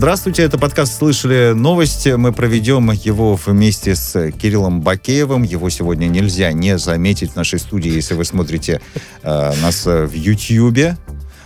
[0.00, 2.08] Здравствуйте, это подкаст «Слышали новости».
[2.16, 5.42] Мы проведем его вместе с Кириллом Бакеевым.
[5.42, 8.80] Его сегодня нельзя не заметить в нашей студии, если вы смотрите
[9.22, 10.96] э, нас в Ютьюбе.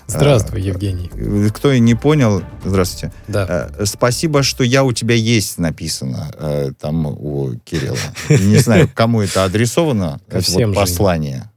[0.06, 1.10] Здравствуй, э, Евгений.
[1.50, 3.12] Кто не понял, здравствуйте.
[3.26, 3.70] Да.
[3.76, 7.98] Э, спасибо, что я у тебя есть написано э, там у Кирилла.
[8.28, 11.50] Не знаю, кому это адресовано, это вот послание.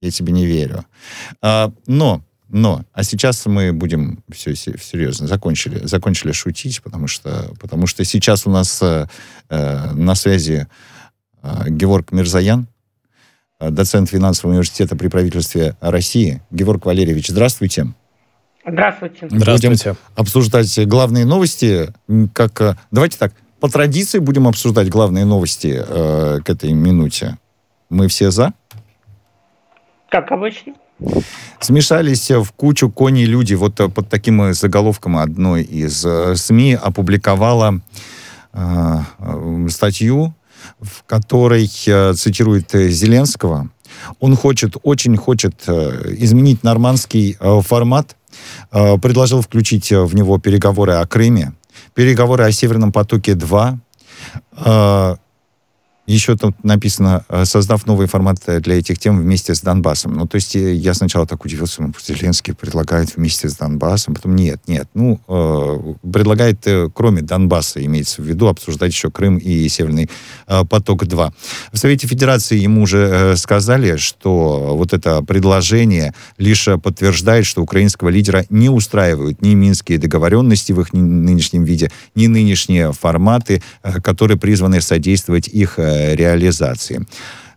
[0.00, 0.84] Я тебе не верю.
[1.88, 8.04] Но но, а сейчас мы будем все серьезно, закончили, закончили шутить, потому что, потому что
[8.04, 9.06] сейчас у нас э,
[9.48, 10.66] на связи
[11.42, 12.66] э, Георг Мирзаян,
[13.60, 16.40] э, доцент финансового университета при правительстве России.
[16.50, 17.88] Георг Валерьевич, здравствуйте.
[18.66, 19.28] Здравствуйте.
[19.30, 19.90] Здравствуйте.
[19.90, 21.92] Будем обсуждать главные новости.
[22.32, 27.36] Как, э, давайте так, по традиции будем обсуждать главные новости э, к этой минуте.
[27.90, 28.54] Мы все за?
[30.10, 30.74] Как обычно.
[31.60, 33.54] Смешались в кучу кони люди.
[33.54, 37.80] Вот э, под таким заголовком одной из э, СМИ опубликовала
[38.52, 38.98] э,
[39.68, 40.34] статью,
[40.80, 43.70] в которой э, цитирует Зеленского.
[44.20, 48.16] Он хочет, очень хочет э, изменить нормандский э, формат,
[48.72, 51.52] э, предложил включить в него переговоры о Крыме,
[51.94, 53.78] переговоры о Северном потоке-2,
[56.14, 60.14] еще тут написано, э, создав новый формат для этих тем вместе с Донбассом.
[60.14, 64.34] Ну, то есть э, я сначала так удивился, ну, Зеленский предлагает вместе с Донбассом, потом
[64.34, 64.88] нет, нет.
[64.94, 70.08] Ну, э, предлагает, э, кроме Донбасса, имеется в виду, обсуждать еще Крым и Северный
[70.46, 71.32] э, поток-2.
[71.72, 78.08] В Совете Федерации ему уже э, сказали, что вот это предложение лишь подтверждает, что украинского
[78.08, 84.38] лидера не устраивают ни минские договоренности в их нынешнем виде, ни нынешние форматы, э, которые
[84.38, 87.06] призваны содействовать их э, реализации.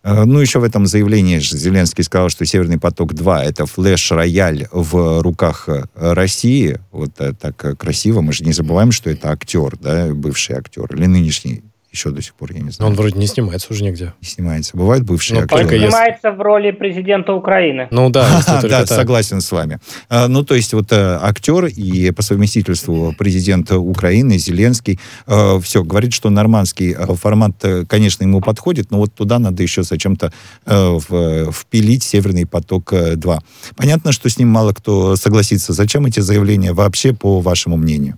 [0.04, 5.70] Э, ну, еще в этом заявлении Зеленский сказал, что «Северный поток-2»— это флеш-рояль в руках
[5.70, 6.80] э, России.
[6.92, 8.22] Вот э, так красиво.
[8.22, 12.34] Мы же не забываем, что это актер, да, бывший актер, или нынешний еще до сих
[12.36, 12.90] пор, я не знаю.
[12.90, 14.14] Но он вроде не снимается уже нигде.
[14.22, 14.78] Не снимается.
[14.78, 15.64] Бывают бывшие ну, актеры.
[15.64, 16.38] Он снимается если...
[16.38, 17.88] в роли президента Украины.
[17.92, 19.80] Ну да, да, согласен с вами.
[20.08, 25.84] А, ну, то есть вот э, актер и по совместительству президента Украины Зеленский э, все,
[25.84, 30.32] говорит, что нормандский э, формат, конечно, ему подходит, но вот туда надо еще зачем-то
[30.66, 33.40] впилить Северный поток-2.
[33.76, 35.74] Понятно, что с ним мало кто согласится.
[35.74, 38.18] Зачем эти заявления вообще, по вашему мнению?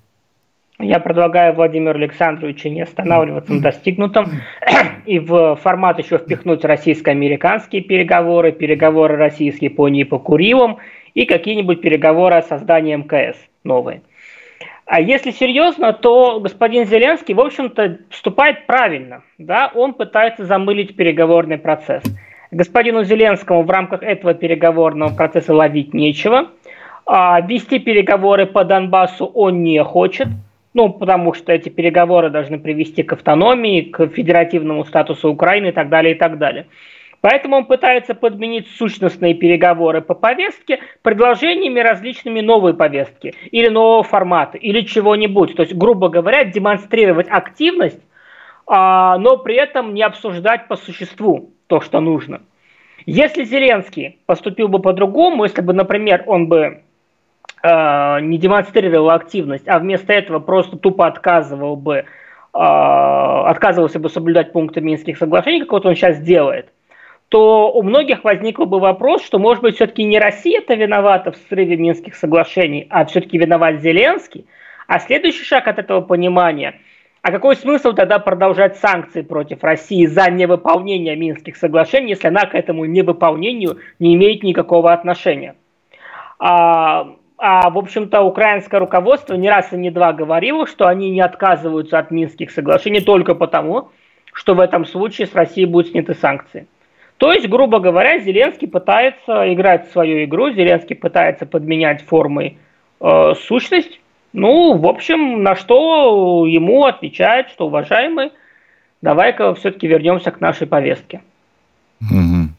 [0.84, 4.28] Я предлагаю Владимиру Александровичу не останавливаться на достигнутом
[5.06, 10.78] и в формат еще впихнуть российско-американские переговоры, переговоры России с Японией по Курилам
[11.14, 14.02] и какие-нибудь переговоры о создании МКС новые.
[14.86, 19.24] А если серьезно, то господин Зеленский, в общем-то, вступает правильно.
[19.38, 19.72] Да?
[19.74, 22.04] Он пытается замылить переговорный процесс.
[22.52, 26.50] Господину Зеленскому в рамках этого переговорного процесса ловить нечего.
[27.06, 30.28] А вести переговоры по Донбассу он не хочет.
[30.74, 35.90] Ну, потому что эти переговоры должны привести к автономии, к федеративному статусу Украины и так
[35.90, 36.66] далее, и так далее.
[37.22, 44.58] Поэтому он пытается подменить сущностные переговоры по повестке предложениями различными новой повестки или нового формата,
[44.58, 45.56] или чего-нибудь.
[45.56, 48.02] То есть, грубо говоря, демонстрировать активность,
[48.66, 52.42] а, но при этом не обсуждать по существу то, что нужно.
[53.06, 56.83] Если Зеленский поступил бы по-другому, если бы, например, он бы
[57.64, 62.04] э, не демонстрировал активность, а вместо этого просто тупо отказывал бы, э,
[62.54, 66.72] отказывался бы соблюдать пункты Минских соглашений, как вот он сейчас делает,
[67.30, 71.78] то у многих возникл бы вопрос, что, может быть, все-таки не Россия-то виновата в срыве
[71.78, 74.46] Минских соглашений, а все-таки виноват Зеленский.
[74.86, 76.76] А следующий шаг от этого понимания–
[77.24, 82.54] а какой смысл тогда продолжать санкции против России за невыполнение Минских соглашений, если она к
[82.54, 85.56] этому невыполнению не имеет никакого отношения?
[86.38, 91.22] А, а, в общем-то, украинское руководство не раз и не два говорило, что они не
[91.22, 93.90] отказываются от Минских соглашений только потому,
[94.34, 96.68] что в этом случае с Россией будут сняты санкции.
[97.18, 102.58] То есть, грубо говоря, Зеленский пытается играть свою игру, Зеленский пытается подменять формой
[103.00, 104.00] э, сущность.
[104.34, 108.32] Ну, в общем, на что ему отвечает, что, уважаемый,
[109.02, 111.22] давай-ка все-таки вернемся к нашей повестке.
[112.02, 112.50] Угу.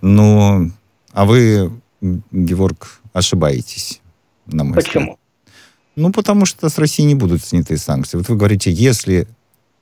[0.00, 0.70] Ну,
[1.12, 1.70] а вы,
[2.00, 4.01] Георг, ошибаетесь
[4.52, 5.02] на мой Почему?
[5.02, 5.18] взгляд.
[5.96, 8.16] Ну, потому что с России не будут сняты санкции.
[8.16, 9.26] Вот вы говорите, если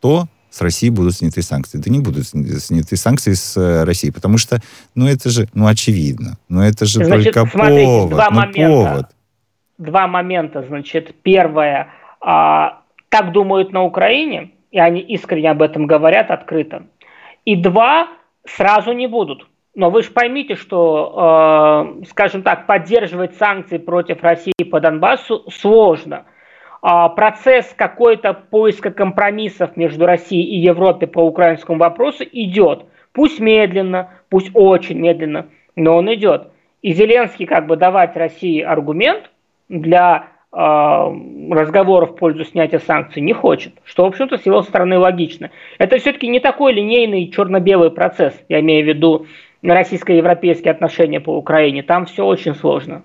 [0.00, 1.78] то, с России будут сняты санкции.
[1.78, 4.58] Да не будут сняты санкции с э, России, потому что,
[4.96, 6.38] ну, это же, ну, очевидно.
[6.49, 8.11] Ну, это же значит, только смотрите, повод.
[8.11, 8.69] Два ну, момента.
[8.69, 9.06] повод.
[9.78, 11.14] Два момента, значит.
[11.23, 11.88] Первое,
[12.20, 16.82] а, так думают на Украине, и они искренне об этом говорят открыто.
[17.44, 18.08] И два,
[18.44, 19.46] сразу не будут.
[19.75, 26.25] Но вы же поймите, что, э, скажем так, поддерживать санкции против России по Донбассу сложно.
[26.82, 32.87] а, процесс какой-то поиска компромиссов между Россией и Европой по украинскому вопросу идет.
[33.12, 36.49] Пусть медленно, пусть очень медленно, но он идет.
[36.81, 39.31] И Зеленский как бы давать России аргумент
[39.69, 44.99] для э, разговоров в пользу снятия санкций не хочет, что, в общем-то, с его стороны
[44.99, 45.50] логично.
[45.76, 49.26] Это все-таки не такой линейный черно-белый процесс, я имею в виду
[49.62, 51.82] российско-европейские отношения по Украине.
[51.82, 53.02] Там все очень сложно.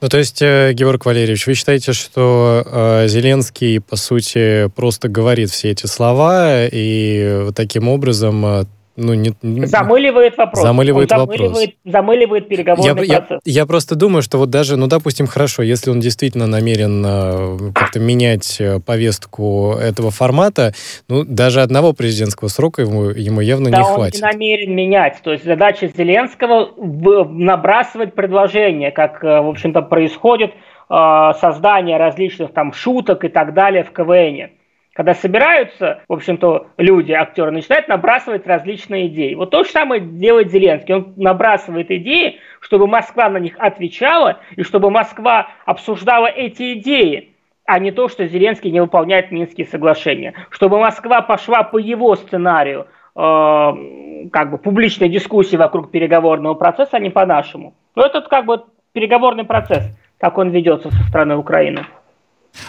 [0.00, 5.50] Ну, то есть, э, Георг Валерьевич, вы считаете, что э, Зеленский, по сути, просто говорит
[5.50, 8.64] все эти слова и таким образом э,
[8.96, 10.62] ну, не, не, замыливает вопрос.
[10.62, 11.38] Замыливает он вопрос.
[11.38, 13.40] Замыливает, замыливает переговорный я, процесс.
[13.44, 17.72] Я, я просто думаю, что вот даже, ну, допустим, хорошо, если он действительно намерен э,
[17.74, 20.72] как-то менять э, повестку этого формата,
[21.08, 24.22] ну, даже одного президентского срока ему, ему явно да не хватит.
[24.22, 25.20] он не намерен менять.
[25.22, 30.52] То есть задача Зеленского набрасывать предложения, как, э, в общем-то, происходит
[30.88, 34.52] создание различных там шуток и так далее в КВНе
[34.96, 39.34] когда собираются, в общем-то, люди, актеры, начинают набрасывать различные идеи.
[39.34, 40.94] Вот то же самое делает Зеленский.
[40.94, 47.34] Он набрасывает идеи, чтобы Москва на них отвечала, и чтобы Москва обсуждала эти идеи,
[47.66, 50.32] а не то, что Зеленский не выполняет Минские соглашения.
[50.48, 57.00] Чтобы Москва пошла по его сценарию, э, как бы публичной дискуссии вокруг переговорного процесса, а
[57.00, 57.74] не по нашему.
[57.96, 59.84] Но ну, этот как бы переговорный процесс,
[60.16, 61.84] как он ведется со стороны Украины.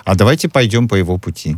[0.04, 1.56] А давайте пойдем по его пути.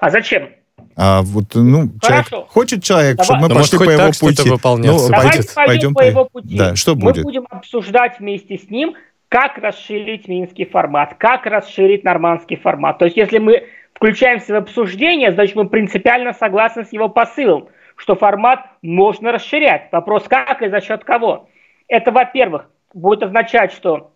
[0.00, 0.48] А зачем?
[0.96, 3.24] А вот, ну, человек, хочет человек, Давай.
[3.24, 4.50] чтобы мы ну, пошли по его пути.
[4.50, 6.56] Ну, Давайте пойдем, пойдем по его пути.
[6.56, 7.22] Да, что мы будет?
[7.22, 8.94] будем обсуждать вместе с ним,
[9.28, 12.98] как расширить минский формат, как расширить нормандский формат.
[12.98, 18.16] То есть, если мы включаемся в обсуждение, значит, мы принципиально согласны с его посылом, что
[18.16, 19.88] формат можно расширять.
[19.92, 21.48] Вопрос, как и за счет кого.
[21.88, 24.12] Это, во-первых, будет означать, что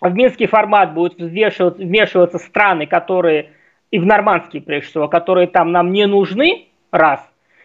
[0.00, 3.50] в минский формат будут вмешиваться страны, которые
[3.90, 7.20] и в нормандские, прежде всего, которые там нам не нужны, раз.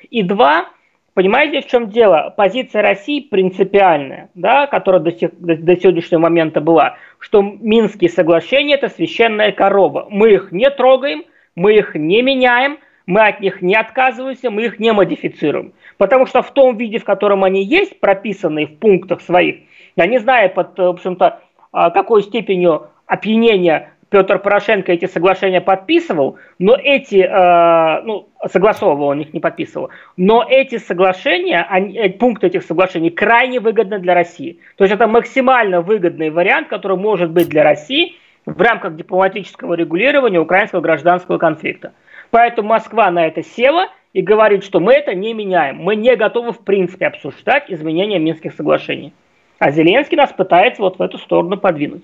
[0.10, 0.70] И два,
[1.14, 2.34] понимаете, в чем дело?
[2.36, 8.74] Позиция России принципиальная, да, которая до, сих, до, до сегодняшнего момента была, что Минские соглашения–
[8.76, 10.08] это священная корова.
[10.10, 11.24] Мы их не трогаем,
[11.56, 15.74] мы их не меняем, мы от них не отказываемся, мы их не модифицируем.
[15.98, 19.58] Потому что в том виде, в котором они есть, прописанные в пунктах своих,
[19.96, 21.42] я не знаю, под, в общем-то,
[21.72, 29.22] а, какой степенью опьянения Петр Порошенко эти соглашения подписывал, но эти, э, ну, согласовывал, он
[29.22, 34.60] их не подписывал, но эти соглашения, они, э, пункты этих соглашений крайне выгодны для России.
[34.78, 38.14] То есть это максимально выгодный вариант, который может быть для России
[38.46, 41.94] в рамках дипломатического регулирования украинского гражданского конфликта.
[42.30, 45.78] Поэтому Москва на это села и говорит, что мы это не меняем.
[45.78, 49.12] Мы не готовы в принципе обсуждать изменения Минских соглашений.
[49.58, 52.04] А Зеленский нас пытается вот в эту сторону подвинуть.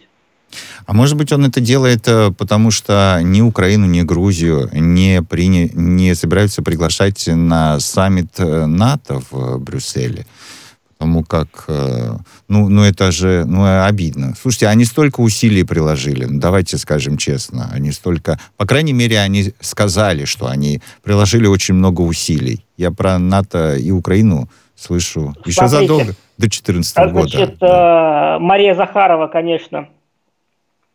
[0.86, 5.70] А может быть, он это делает, э, потому что ни Украину, ни Грузию не, приня...
[5.74, 10.26] не собираются приглашать на саммит э, НАТО в Брюсселе.
[10.98, 12.18] Потому как, э,
[12.50, 14.36] ну, ну это же ну, обидно.
[14.40, 17.70] Слушайте, они столько усилий приложили, ну, давайте скажем честно.
[17.72, 22.66] Они столько, по крайней мере, они сказали, что они приложили очень много усилий.
[22.76, 27.30] Я про НАТО и Украину слышу еще Смотрите, задолго, до 2014 года.
[27.30, 28.38] Значит, да.
[28.40, 29.88] Мария Захарова, конечно,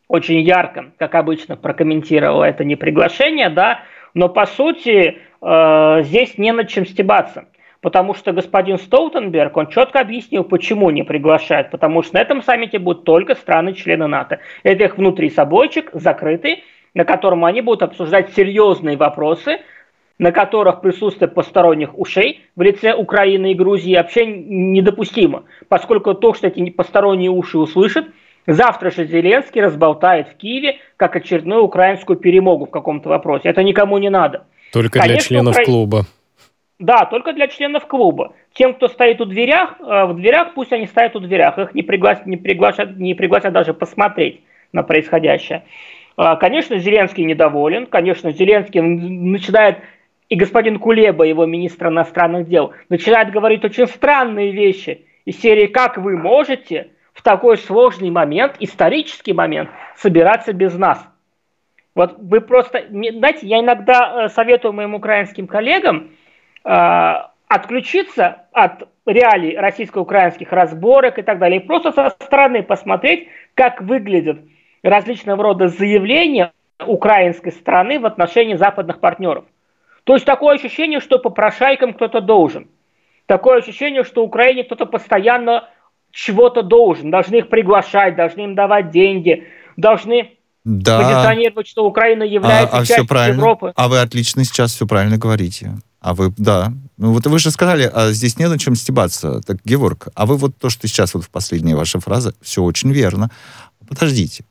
[0.09, 3.81] очень ярко, как обычно, прокомментировала это не приглашение, да,
[4.13, 7.47] но по сути э, здесь не над чем стебаться.
[7.81, 11.71] Потому что господин Столтенберг, он четко объяснил, почему не приглашает.
[11.71, 14.41] Потому что на этом саммите будут только страны-члены НАТО.
[14.63, 16.65] Это их внутри собойчик, закрытый,
[16.95, 19.59] на котором они будут обсуждать серьезные вопросы,
[20.19, 25.45] на которых присутствие посторонних ушей в лице Украины и Грузии вообще недопустимо.
[25.69, 28.07] Поскольку то, что эти посторонние уши услышат–
[28.47, 33.49] Завтра же Зеленский разболтает в Киеве как очередную украинскую перемогу в каком-то вопросе.
[33.49, 34.45] Это никому не надо.
[34.73, 35.65] Только Конечно, для членов Укра...
[35.65, 36.07] клуба.
[36.79, 38.35] Да, только для членов клуба.
[38.53, 41.57] Тем, кто стоит у дверях, э, в дверях, пусть они стоят у дверях.
[41.59, 44.41] Их не пригласят, не пригласят, не пригласят даже посмотреть
[44.73, 45.63] на происходящее.
[46.19, 47.87] Э, конечно, Зеленский недоволен.
[47.87, 49.79] Конечно, Зеленский начинает,
[50.29, 55.97] и господин Кулеба, его министр иностранных дел, начинает говорить очень странные вещи из серии «Как
[55.97, 56.89] вы можете?»,
[57.25, 61.05] такой сложный момент, исторический момент, собираться без нас.
[61.95, 66.11] Вот вы просто, знаете, я иногда э, советую моим украинским коллегам
[66.65, 67.15] э,
[67.49, 74.41] отключиться от реалий российско-украинских разборок и так далее, и просто со стороны посмотреть, как выглядят
[74.83, 76.53] различного рода заявления
[76.87, 79.45] украинской стороны в отношении западных партнеров.
[80.05, 82.69] То есть такое ощущение, что по прошайкам кто-то должен.
[83.27, 85.71] Такое ощущение, что Украине кто-то постоянно
[86.15, 89.45] чего-то должен, должны их приглашать, должны им давать деньги,
[89.77, 90.31] должны
[90.65, 91.01] Да.
[91.01, 93.41] позиционировать, что Украина является а, а частью правильно.
[93.41, 93.73] Европы.
[93.75, 95.77] А вы отлично сейчас все правильно говорите.
[96.01, 96.73] А вы, да.
[96.99, 99.41] Ну вот вы же сказали, а здесь не на чем стебаться.
[99.41, 102.93] Так, Геворг, а вы вот то, что сейчас вот в последней вашей фразе, все очень
[102.93, 103.31] верно.
[103.89, 104.45] Подождите.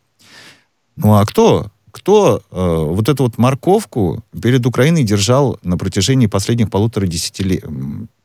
[0.98, 1.68] Ну а кто?
[1.92, 7.64] Кто э, вот эту вот морковку перед Украиной держал на протяжении последних полутора десятилетий?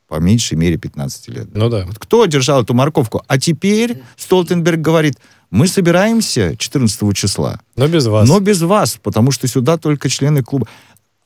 [0.08, 1.48] По меньшей мере 15 лет.
[1.54, 1.84] Ну да.
[1.86, 3.22] Вот кто держал эту морковку?
[3.26, 5.18] А теперь Столтенберг говорит,
[5.50, 8.26] мы собираемся 14 числа, Но без вас.
[8.28, 10.66] но без вас, потому что сюда только члены клуба.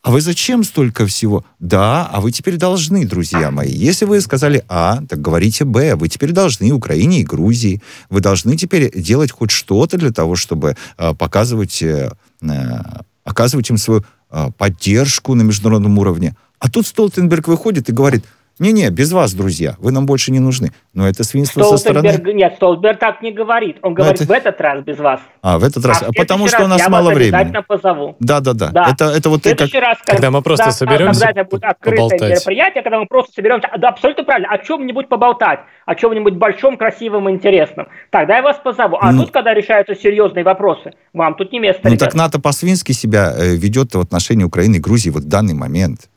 [0.02, 1.44] А вы зачем столько всего?
[1.60, 3.70] Да, а вы теперь должны, друзья мои.
[3.70, 5.94] Если вы сказали А, так говорите Б.
[5.94, 7.80] Вы теперь должны Украине и Грузии.
[8.10, 12.10] Вы должны теперь делать хоть что-то для того, чтобы э, показывать, э,
[12.40, 12.48] э,
[13.22, 16.34] оказывать им свою э, поддержку на международном уровне.
[16.58, 18.24] А тут Столтенберг выходит и говорит,
[18.62, 20.72] не-не, без вас, друзья, вы нам больше не нужны.
[20.94, 22.18] Но это свинство со стороны...
[22.32, 23.76] нет, Столтенберг так не говорит.
[23.82, 25.20] Он говорит, это- в этот раз без вас.
[25.42, 26.02] А, в этот раз.
[26.02, 27.28] а в потому что у нас мало времени.
[27.34, 28.16] обязательно позову.
[28.20, 28.70] Да-да-да.
[28.70, 28.88] Да.
[28.92, 29.68] Это, это вот В ты как...
[29.68, 32.30] следующий раз, Когда мы просто соберемся, когда это будет открытое поболтать.
[32.30, 37.28] мероприятие, когда мы просто соберемся, да, абсолютно правильно, о чем-нибудь поболтать, о чем-нибудь большом, красивом,
[37.30, 37.88] интересном.
[38.10, 38.96] Тогда я вас позову.
[39.00, 39.22] А Ну.
[39.24, 42.00] тут, когда решаются серьезные вопросы, вам тут не место, Ну ребят.
[42.00, 46.08] так НАТО по-свински себя э, ведет в отношении Украины и Грузии вот в данный момент.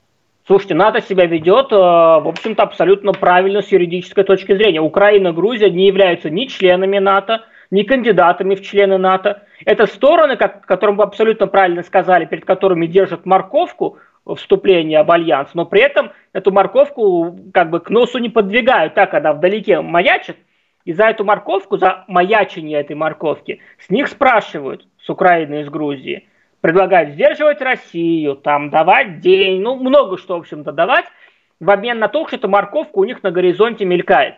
[0.48, 4.80] Слушайте, НАТО себя ведет, э, в общем-то, абсолютно правильно с юридической точки зрения.
[4.80, 9.42] Украина Грузия не являются ни членами НАТО, ни кандидатами в члены НАТО.
[9.66, 13.98] Это стороны, как, которым вы абсолютно правильно сказали, перед которыми держат морковку
[14.36, 19.16] вступления в альянс, но при этом эту морковку как бы к носу не подвигают, так
[19.16, 20.38] она вдалеке маячит,
[20.84, 25.70] и за эту морковку, за маячение этой морковки, с них спрашивают, с Украины и с
[25.70, 26.28] Грузии,
[26.66, 31.06] предлагают сдерживать Россию, там давать день, ну много что, в общем-то, давать,
[31.60, 34.34] в обмен на то, что эта морковка у них на горизонте мелькает.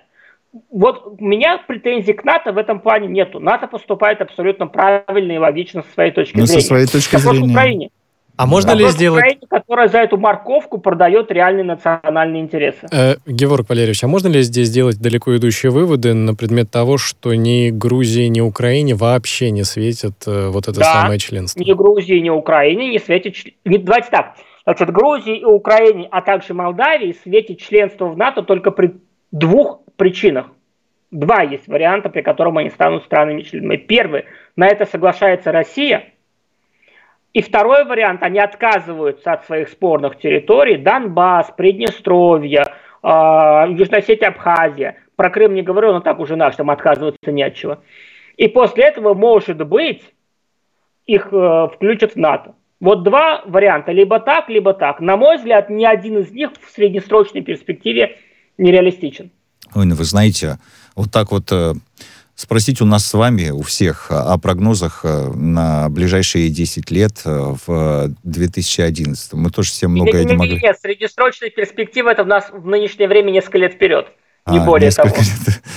[0.69, 3.39] Вот у меня претензий к НАТО в этом плане нету.
[3.39, 6.61] НАТО поступает абсолютно правильно и логично со своей точки Ну, зрения.
[6.61, 7.53] со своей точки Вопрос зрения.
[7.53, 7.89] Украине.
[8.37, 9.19] А можно ли Вопрос сделать...
[9.19, 12.87] Украине, которая за эту морковку продает реальные национальные интересы.
[12.91, 17.33] Э, Георг Валерьевич, а можно ли здесь сделать далеко идущие выводы на предмет того, что
[17.33, 21.01] ни Грузии, ни Украине вообще не светит э, вот это Да.
[21.01, 21.59] самое членство?
[21.59, 23.35] Ни Грузии, ни Украине не светит...
[23.65, 24.35] Не, давайте так.
[24.65, 28.93] Значит, Грузии и Украине, а также Молдавии светит членство в НАТО только при
[29.31, 30.47] двух причинах.
[31.09, 33.77] Два есть варианта, при котором они станут странами-членами.
[33.77, 34.25] Первый,
[34.55, 36.09] на это соглашается Россия.
[37.37, 40.75] И второй вариант, они отказываются от своих спорных территорий.
[40.75, 42.63] Донбасс, Приднестровье,
[43.03, 44.95] э, Южная Осетия, Абхазия.
[45.15, 47.77] Про Крым не говорю, но так уже наш, там отказываться не от чего.
[48.37, 50.01] И после этого, может быть,
[51.05, 52.55] их э, включат в НАТО.
[52.79, 54.99] Вот два варианта, либо так, либо так.
[54.99, 58.17] На мой взгляд, ни один из них в среднесрочной перспективе
[58.57, 59.29] нереалистичен.
[59.75, 60.57] Ой, ну вы знаете,
[60.95, 61.73] вот так вот э,
[62.41, 67.21] спросить у нас с вами, у всех, о о прогнозах э, на ближайшие 10 лет
[67.25, 69.33] э, в 2011.
[69.33, 70.59] Мы тоже все многое не могли.
[70.61, 74.07] Нет, среднесрочная перспектива это у нас в нынешнее время несколько лет вперед.
[74.45, 75.09] Не А, более того.
[75.09, 75.17] лет.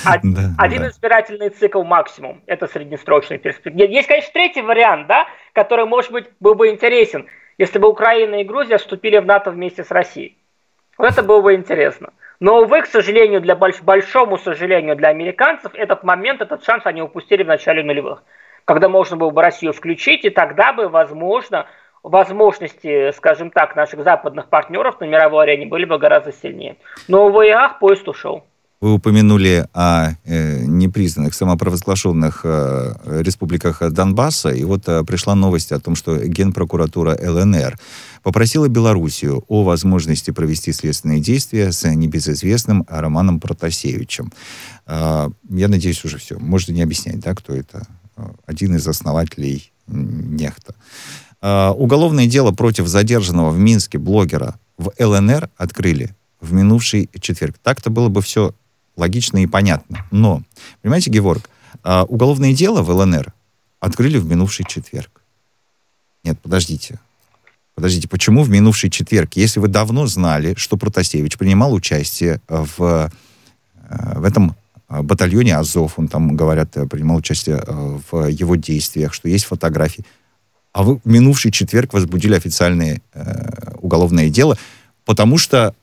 [0.07, 0.88] Од- Да, Один да.
[0.90, 2.43] избирательный цикл максимум.
[2.47, 3.88] Это среднесрочная перспектива.
[3.88, 7.26] Есть, конечно, третий вариант, да, который, может быть, был бы интересен,
[7.59, 10.37] если бы Украина и Грузия вступили в НАТО вместе с Россией.
[10.99, 12.11] Вот это было бы интересно.
[12.40, 17.02] Но, увы, к сожалению, для больш- большому сожалению для американцев, этот момент, этот шанс они
[17.02, 18.25] упустили в начале нулевых.
[18.64, 21.66] Когда можно было бы Россию включить, и тогда бы, возможно,
[22.02, 26.76] возможности, скажем так, наших западных партнеров на мировой арене были бы гораздо сильнее.
[27.09, 28.44] Но, увы и ах, поезд ушел.
[28.80, 35.80] Вы упомянули о э, непризнанных, самопровозглашенных э, республиках Донбасса, и вот э, пришла новость о
[35.80, 37.78] том, что Генпрокуратура ЛНР
[38.22, 44.32] попросила Белоруссию о возможности провести следственные действия с небезызвестным Романом Протасевичем.
[44.87, 46.38] Э, я надеюсь, уже все.
[46.38, 47.87] Можно не объяснять, да, кто это?
[48.16, 50.75] Э, Один из основателей нехта.
[51.42, 57.56] Э, Уголовное дело против задержанного в Минске блогера в ЛНР открыли в минувший четверг.
[57.62, 58.54] Так-то было бы все
[59.00, 60.07] логично и понятно.
[60.11, 60.42] Но,
[60.83, 61.49] понимаете, Геворг,
[61.83, 63.33] а, уголовное дело в ЛНР
[63.80, 65.23] открыли в минувший четверг.
[66.23, 67.00] Нет, подождите.
[67.75, 69.30] Подождите, почему в минувший четверг?
[69.35, 74.54] Если вы давно знали, что Протасевич принимал участие в, э, в этом
[74.88, 77.64] э, батальоне Азов, он там, говорят, э, принимал участие
[78.11, 80.04] в его действиях, что есть фотографии,
[80.73, 84.57] а вы в минувший четверг возбудили официальное э, уголовное дело,
[85.04, 85.75] потому что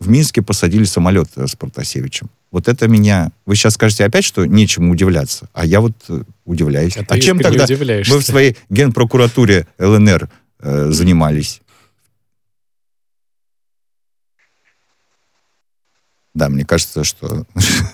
[0.00, 2.30] в Минске посадили самолет э, с Протасевичем.
[2.50, 3.30] Вот это меня...
[3.46, 6.96] Вы сейчас скажете опять, что нечему удивляться, а я вот э, удивляюсь.
[6.96, 8.12] А А, чем тогда удивляешься.
[8.12, 10.28] вы в своей генпрокуратуре ЛНР
[10.60, 11.60] э, занимались?
[16.32, 17.44] Да, мне кажется, что...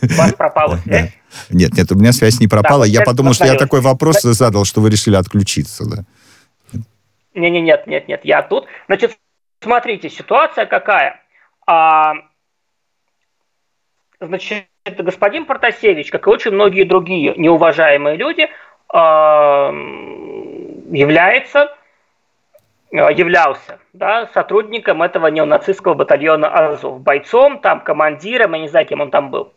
[0.02, 1.10] У вас пропала связь?
[1.50, 2.84] Нет, нет, у меня связь не пропала.
[2.84, 6.04] Да, я подумал, что я такой вопрос задал, что вы решили отключиться, да.
[7.34, 8.66] Не, не, нет, нет, нет, я тут.
[8.86, 9.18] Значит,
[9.60, 11.20] смотрите, ситуация какая.
[11.66, 12.14] А,
[14.20, 18.48] значит, господин Протасевич, как и очень многие другие неуважаемые люди,
[18.88, 19.72] а,
[20.90, 21.76] является
[22.92, 29.00] Э, являлся да, сотрудником этого неонацистского батальона Азов, бойцом, там, командиром, я не знаю, кем
[29.00, 29.52] он там был.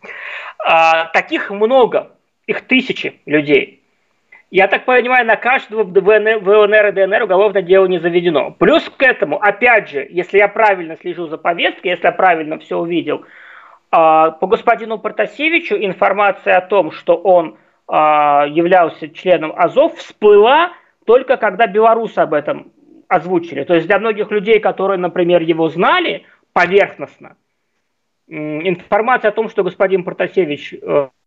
[0.58, 2.12] А, таких много,
[2.48, 3.79] их тысячи людей.
[4.52, 8.52] Я так понимаю, на каждого в ВНР и ДНР уголовное дело не заведено.
[8.52, 12.78] Плюс к этому, опять же, если я правильно слежу за повесткой, если я правильно все
[12.78, 13.26] увидел,
[13.92, 20.72] а, по господину Протасевичу информация о том, что он а, являлся членом Азов, всплыла
[21.06, 22.72] только когда белорусы об этом
[23.08, 23.64] озвучили.
[23.64, 27.36] То есть для многих людей, которые, например, его знали поверхностно,
[28.28, 30.78] информация о том, что господин Протасевич э,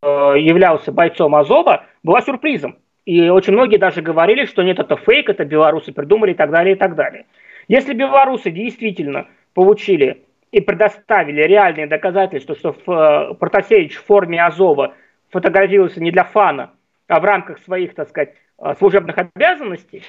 [0.02, 0.06] э,
[0.38, 2.78] являлся бойцом Азова, была сюрпризом.
[3.04, 6.74] И очень многие даже говорили, что нет, это фейк, это белорусы придумали и так далее,
[6.74, 7.26] и так далее.
[7.68, 14.94] Если белорусы действительно получили и предоставили реальные доказательства, что э, Протасевич в форме Азова
[15.30, 16.70] фотографировался не для фана,
[17.08, 18.34] а в рамках своих, так сказать,
[18.78, 20.02] служебных обязанностей,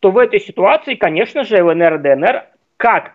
[0.00, 2.44] то в этой ситуации, конечно же, ЛНР и ДНР
[2.76, 3.12] как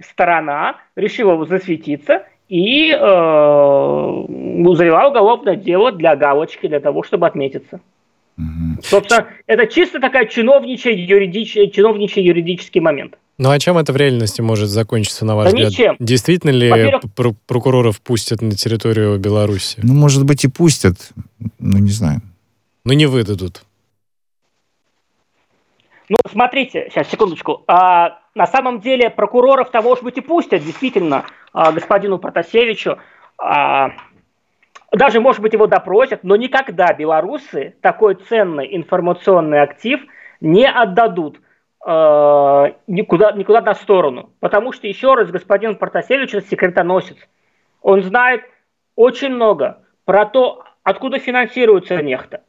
[0.00, 7.80] сторона решила засветиться и э, завела уголовное дело для галочки, для того, чтобы отметиться.
[8.82, 13.16] Собственно, это чисто такая чиновничий, юридич, чиновничий юридический момент.
[13.38, 15.70] Ну а чем это в реальности может закончиться, на ваш да взгляд?
[15.72, 15.96] Ничем.
[15.98, 19.78] Действительно ли пр- прокуроров пустят на территорию Беларуси?
[19.82, 21.10] Ну, может быть, и пустят,
[21.58, 22.22] ну, не знаю.
[22.84, 23.62] Ну, не выдадут.
[26.08, 27.64] Ну, смотрите, сейчас, секундочку.
[27.66, 32.98] А, на самом деле прокуроров того, может быть, и пустят, действительно, а, господину Протасевичу.
[33.38, 33.90] А,
[34.96, 40.00] даже, может быть, его допросят, но никогда белорусы такой ценный информационный актив
[40.40, 41.38] не отдадут
[41.86, 41.90] э,
[42.86, 44.30] никуда, никуда на сторону.
[44.40, 47.16] Потому что, еще раз, господин Протасевич– секретоносец.
[47.82, 48.42] Он знает
[48.94, 52.40] очень много про то, откуда финансируется нехто, э,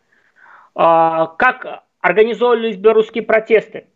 [0.75, 3.87] как организовывались белорусские протесты,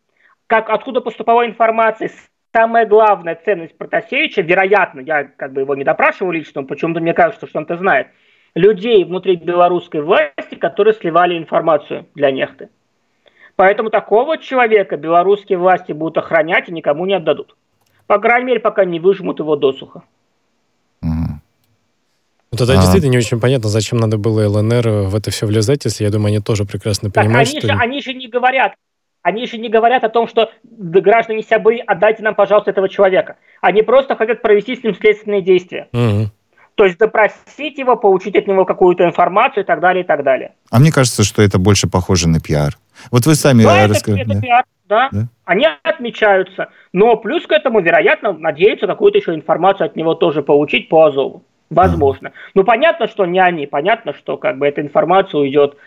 [0.47, 2.11] как, откуда поступала информация,
[2.53, 7.47] самая главная ценность Протасевича, вероятно, я как бы его не допрашивал лично, почему-то мне кажется,
[7.47, 8.07] что он это знает,
[8.55, 12.69] людей внутри белорусской власти, которые сливали информацию для нехты.
[13.55, 17.55] Поэтому такого человека белорусские власти будут охранять и никому не отдадут.
[18.07, 20.03] По крайней мере, пока не выжмут его досуха.
[22.51, 22.77] Ну, тогда а...
[22.77, 26.27] действительно не очень понятно, зачем надо было ЛНР в это все влезать, если, я думаю,
[26.27, 27.67] они тоже прекрасно понимают, так, они что...
[27.67, 28.73] Же, они же не говорят,
[29.21, 33.37] они же не говорят о том, что граждане Сябы, отдайте нам, пожалуйста, этого человека.
[33.61, 35.87] Они просто хотят провести с ним следственные действия.
[35.93, 36.29] Угу.
[36.81, 40.53] То есть допросить его, получить от него какую-то информацию и так далее, и так далее.
[40.71, 42.75] А мне кажется, что это больше похоже на пиар.
[43.11, 44.23] Вот вы сами да, расскажите.
[44.23, 45.09] Это, это пиар, да.
[45.11, 45.27] да.
[45.45, 46.69] Они отмечаются.
[46.91, 51.43] Но плюс к этому, вероятно, надеются какую-то еще информацию от него тоже получить по Азову.
[51.69, 52.31] Возможно.
[52.55, 53.67] Ну, понятно, что не они.
[53.67, 55.77] Понятно, что как бы эта информация уйдет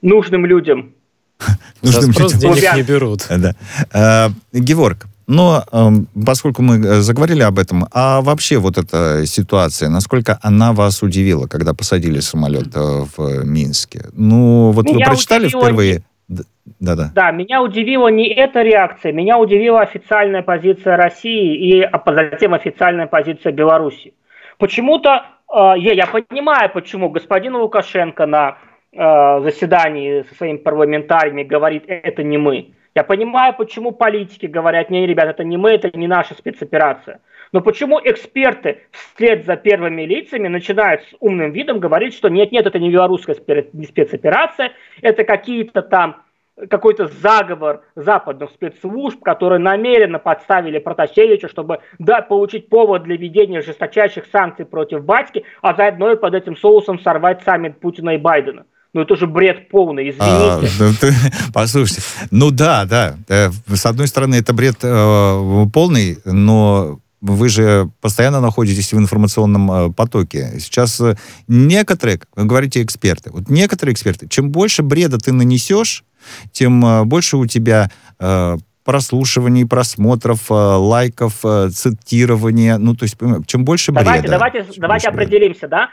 [0.00, 0.94] нужным людям.
[1.82, 2.38] Нужным людям.
[2.38, 3.26] денег не берут.
[3.28, 3.52] Да.
[3.92, 9.88] А, Геворг, но эм, поскольку мы э, заговорили об этом, а вообще вот эта ситуация,
[9.88, 14.04] насколько она вас удивила, когда посадили самолет э, в Минске?
[14.12, 16.02] Ну, вот меня вы прочитали впервые...
[16.28, 17.10] Да, да.
[17.14, 23.06] Да, меня удивила не эта реакция, меня удивила официальная позиция России и а затем официальная
[23.06, 24.14] позиция Беларуси.
[24.58, 28.58] Почему-то, э, я, я понимаю, почему господин Лукашенко на
[28.92, 32.75] э, заседании со своими парламентариями говорит, это не мы.
[32.96, 37.20] Я понимаю, почему политики говорят, не, ребят, это не мы, это не наша спецоперация.
[37.52, 42.78] Но почему эксперты вслед за первыми лицами начинают с умным видом говорить, что нет-нет, это
[42.78, 46.22] не белорусская спецоперация, это какие-то там
[46.70, 54.24] какой-то заговор западных спецслужб, которые намеренно подставили Протасевича, чтобы да, получить повод для ведения жесточайших
[54.32, 58.64] санкций против батьки, а заодно и под этим соусом сорвать саммит Путина и Байдена.
[58.92, 60.22] Ну, это же бред полный, извините.
[60.24, 61.14] А, ну, ты,
[61.52, 63.16] послушайте, ну да, да.
[63.28, 69.70] Э, с одной стороны, это бред э, полный, но вы же постоянно находитесь в информационном
[69.70, 70.58] э, потоке.
[70.58, 71.16] Сейчас э,
[71.48, 76.04] некоторые, вы говорите эксперты, вот некоторые эксперты, чем больше бреда ты нанесешь,
[76.52, 82.78] тем больше у тебя э, прослушиваний, просмотров, лайков, цитирования.
[82.78, 84.38] Ну, то есть, чем больше давайте, бреда.
[84.38, 85.90] Давайте, давайте определимся, да?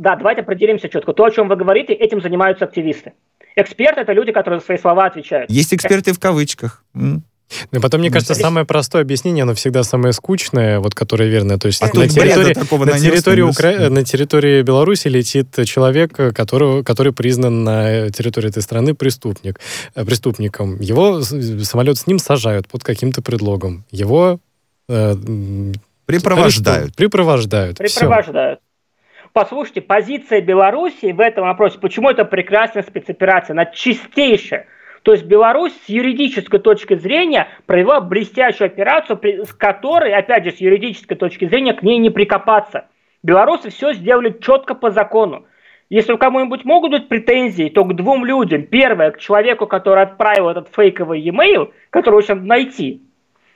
[0.00, 1.12] Да, давайте определимся четко.
[1.12, 3.12] То, о чем вы говорите, этим занимаются активисты.
[3.54, 5.50] Эксперты– это люди, которые за свои слова отвечают.
[5.50, 6.82] Есть эксперты в кавычках.
[6.94, 7.22] Ну,
[7.78, 11.58] и потом, мне кажется, самое простое объяснение, оно всегда самое скучное, вот которое верное.
[11.58, 13.58] То есть А на, территории, на, нанес, территории нанес.
[13.58, 19.60] Укра- на территории Беларуси летит человек, которого, который признан на территории этой страны преступник,
[19.94, 20.80] э, преступником.
[20.80, 23.84] Его с- самолет с ним сажают под каким-то предлогом.
[23.90, 24.38] Его
[24.88, 25.14] э,
[26.06, 26.68] Припровождают.
[26.68, 27.78] арестуют, Припровождают.
[27.78, 28.60] Припровождают.
[29.32, 34.66] Послушайте, позиция Беларуси в этом вопросе, почему это прекрасная спецоперация, она чистейшая.
[35.02, 40.56] То есть Беларусь с юридической точки зрения провела блестящую операцию, с которой, опять же, с
[40.56, 42.86] юридической точки зрения к ней не прикопаться.
[43.22, 45.46] Белорусы все сделали четко по закону.
[45.88, 48.64] Если у кому-нибудь могут быть претензии, то к двум людям.
[48.64, 53.02] Первое, к человеку, который отправил этот фейковый e-mail, который очень найти.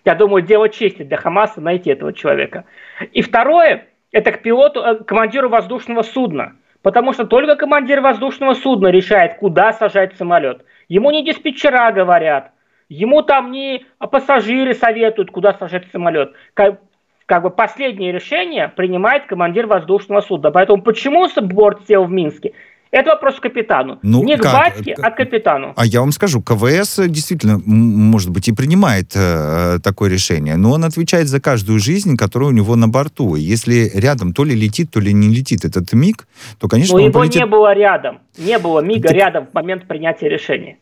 [0.04, 2.64] Я думаю, дело чести для Хамаса найти этого человека.
[3.12, 6.52] И второе, это к пилоту, э, командиру воздушного судна.
[6.82, 10.64] Потому что только командир воздушного судна решает, куда сажать самолет.
[10.88, 12.52] Ему не диспетчера говорят,
[12.88, 16.32] ему там не пассажиры советуют, куда сажать самолет.
[16.54, 16.80] Как,
[17.26, 20.52] как бы последнее решение принимает командир воздушного судна.
[20.52, 22.52] Поэтому почему борт сел в Минске?
[22.94, 23.98] Это вопрос к капитану.
[24.02, 24.52] Ну, не к как?
[24.52, 25.72] батьке, К- а к капитану.
[25.76, 30.70] А я вам скажу, КВС э, действительно, может быть, и принимает э, такое решение, но
[30.70, 33.34] он отвечает за каждую жизнь, которая у него на борту.
[33.34, 36.28] И если рядом то ли летит, то ли не летит этот МиГ,
[36.60, 37.40] то, конечно, Но он его полетит...
[37.42, 38.18] не было рядом.
[38.38, 40.76] Не было МИГа Так- рядом в момент принятия решения.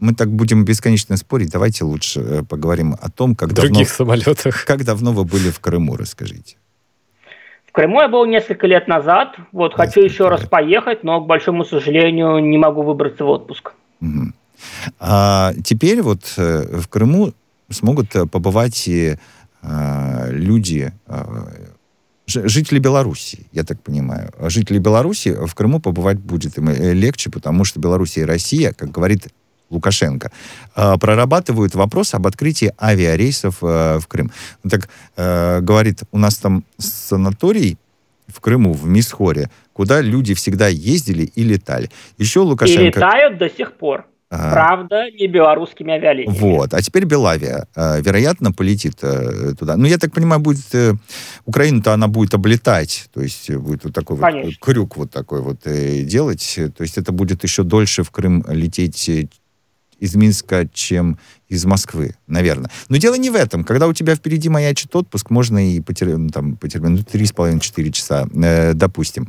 [0.00, 1.50] Мы так будем бесконечно спорить.
[1.52, 4.64] Давайте лучше э, поговорим о том, как В давно, других самолетах.
[4.64, 6.56] как давно вы были в Крыму, расскажите.
[7.70, 9.36] В Крыму я был несколько лет назад.
[9.52, 13.74] Вот хочу еще раз поехать, но, к большому сожалению, не могу выбраться в отпуск.
[14.00, 14.34] Мгм.
[14.98, 17.32] А теперь вот э, в Крыму
[17.70, 19.14] смогут э, побывать и
[19.62, 20.92] э, люди,
[22.26, 24.32] жители Беларуси, я так понимаю.
[24.48, 29.28] Жители Беларуси в Крыму побывать будет им легче, потому что Белоруссия и Россия, как говорит
[29.70, 30.30] Лукашенко,
[30.76, 34.30] э, прорабатывают вопрос об открытии авиарейсов э, в Крым.
[34.64, 37.78] Ну, Так э, говорит, у нас там санаторий
[38.26, 41.90] в Крыму, в Мисхоре, куда люди всегда ездили и летали.
[42.18, 42.82] Еще И Лукашенко...
[42.82, 44.06] летают до сих пор.
[44.32, 46.38] А, Правда, не белорусскими авиалиниями.
[46.38, 46.72] Вот.
[46.72, 49.76] А теперь Белавия, вероятно, полетит туда.
[49.76, 51.00] Ну, я так понимаю, будет...
[51.46, 53.08] Украину-то она будет облетать.
[53.12, 54.52] То есть будет вот такой вот Конечно.
[54.60, 56.60] крюк вот такой вот делать.
[56.76, 59.10] То есть это будет еще дольше в Крым лететь
[60.00, 62.70] из Минска, чем из Москвы, наверное.
[62.88, 63.64] Но дело не в этом.
[63.64, 68.26] Когда у тебя впереди маячит отпуск, можно и потерять, ну, там, потерять, ну, 3,5-4 часа,
[68.34, 69.28] э, допустим.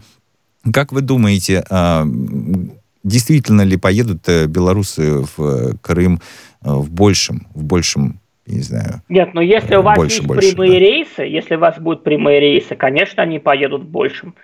[0.73, 2.71] Как вы думаете, м,
[3.03, 6.21] действительно ли поедут э, белорусы в э, Крым
[6.63, 10.51] э, в большем, в большем, не знаю, Нет, но если у вас Больше, есть больше,
[10.51, 10.79] прямые да.
[10.79, 14.36] рейсы, если у вас будут прямые рейсы, конечно, они поедут в большем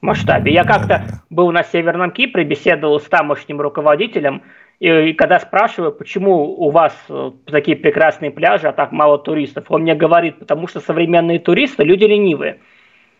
[0.00, 0.52] масштабе.
[0.52, 4.42] Я как-то был на Северном Кипре, беседовал с тамошним руководителем,
[4.82, 9.66] и, и когда спрашиваю, почему у вас э, такие прекрасные пляжи, а так мало туристов,
[9.68, 12.58] он мне говорит, потому что современные туристы люди ленивые.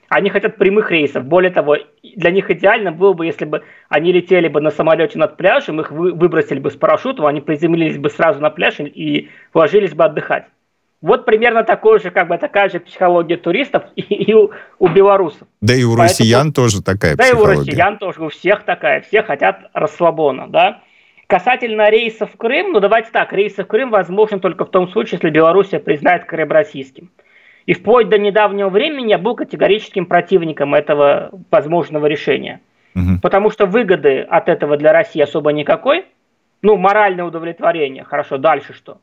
[0.08, 1.24] Они хотят прямых рейсов.
[1.24, 5.36] Более того, для них идеально было бы, если бы они летели бы на самолете над
[5.36, 9.94] пляжем, их вы- выбросили бы с парашютом, они приземлились бы сразу на пляж и- ложились
[9.94, 10.46] бы отдыхать.
[11.00, 15.46] Вот примерно такой же, как бы такая же психология туристов и, и у, у белорусов.
[15.60, 17.58] Да и у Поэтому- россиян тоже такая Да и у психология.
[17.60, 20.82] россиян тоже, у всех такая, все хотят расслабона, да.
[21.32, 25.12] Касательно рейсов в Крым, ну давайте так, рейсы в Крым возможны только в том случае,
[25.14, 27.10] если Белоруссия признает Крым российским.
[27.64, 32.60] И вплоть до недавнего времени я был категорическим противником этого возможного решения.
[32.92, 33.18] Мгм.
[33.22, 36.04] Потому что выгоды от этого для России особо никакой.
[36.60, 38.04] Ну, моральное удовлетворение.
[38.04, 38.98] Хорошо, дальше что?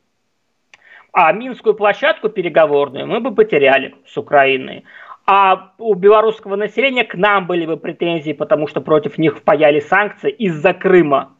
[1.11, 4.83] А Минскую площадку переговорную мы бы потеряли с Украиной.
[5.25, 10.29] А у белорусского населения к нам были бы претензии, потому что против них впаяли санкции
[10.29, 11.33] из-за Крыма.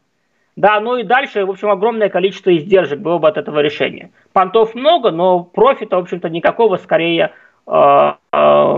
[0.60, 4.10] Да, ну и дальше, в общем, огромное количество издержек было бы от этого решения.
[4.34, 7.32] Понтов много, но профита, в общем-то, никакого, скорее,
[7.66, 8.76] э, э,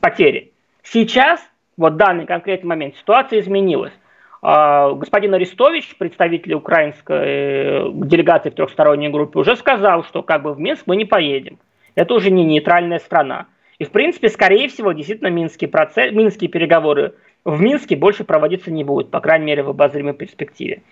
[0.00, 0.52] потери.
[0.82, 1.46] Сейчас,
[1.76, 3.92] вот в данный конкретный момент, ситуация изменилась.
[4.40, 10.54] А, Господин Арестович, представитель украинской э, делегации в трехсторонней группе, уже сказал, что как бы
[10.54, 11.58] в Минск мы не поедем.
[11.96, 13.44] Это уже не нейтральная страна.
[13.78, 17.12] И, в принципе, скорее всего, действительно, минские, процесс, минские переговоры
[17.48, 20.82] в Минске больше проводиться не будут, по крайней мере, в обозримой перспективе.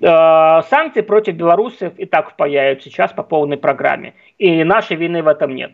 [0.00, 4.14] Э, Санкции против белорусов и так впаяют сейчас по полной программе.
[4.36, 5.72] И нашей вины в этом нет.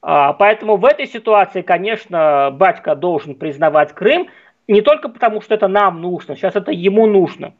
[0.00, 4.28] А, Поэтому в этой ситуации, конечно, батька должен признавать Крым,
[4.68, 7.52] не только потому, что это нам нужно, сейчас это ему нужно.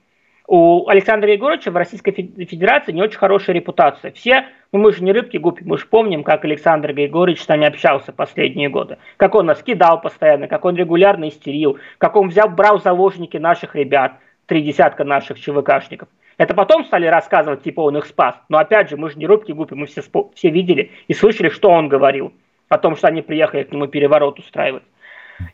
[0.48, 4.11] У Александра Егоровича в Российской Фе- Федерации не очень хорошая репутация.
[4.12, 7.66] Все, ну мы же не рыбки гупи, мы же помним, как Александр Егорович с нами
[7.66, 8.98] общался последние годы.
[9.16, 13.76] Как он нас кидал постоянно, как он регулярно истерил, как он взял, брал заложники наших
[13.76, 14.14] ребят,
[14.46, 16.09] три десятка наших ЧВКшников.
[16.38, 18.35] Это потом стали рассказывать, типа он их спас.
[18.48, 20.02] Но опять же, мы же не рубки гупи, мы все,
[20.35, 22.33] все видели и слышали, что он говорил
[22.68, 24.83] о том, что они приехали к нему переворот устраивать.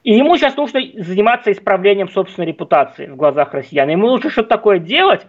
[0.05, 3.88] И ему сейчас нужно заниматься исправлением собственной репутации в глазах россиян.
[3.88, 5.27] Ему лучше что-то такое делать,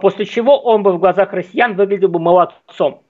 [0.00, 3.02] после чего он бы в глазах россиян выглядел бы молодцом.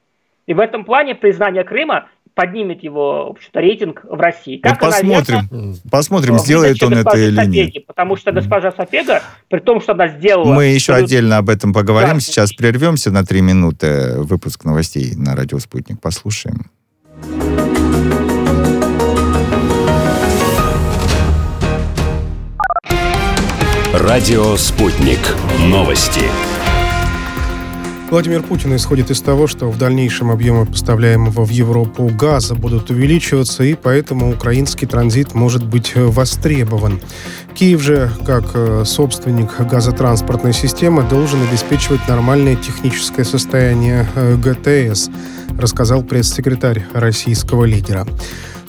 [0.47, 4.59] И в этом плане признание Крыма поднимет его, в общем-то, рейтинг в России.
[4.59, 7.87] Как вот посмотрим, верно, посмотрим, сделает он это или Сапеги, нет.
[7.87, 10.53] Потому что госпожа Сапега, при том, что она сделала...
[10.53, 11.05] Мы еще абсолютно...
[11.05, 12.15] отдельно об этом поговорим.
[12.15, 14.21] Да, Сейчас прервемся на три минуты.
[14.21, 16.01] Выпуск новостей на радио «Спутник».
[16.01, 16.71] Послушаем.
[23.99, 25.21] Радио «Спутник».
[25.59, 26.21] Новости.
[28.11, 33.65] Владимир Путин исходит из того, что в дальнейшем объемы поставляемого в Европу газа будут увеличиваться,
[33.65, 37.01] и поэтому украинский транзит может быть востребован.
[37.55, 45.09] Киев же, как э, собственник газотранспортной системы, должен обеспечивать нормальное техническое состояние э, ГТС,
[45.59, 48.07] рассказал пресс-секретарь российского лидера.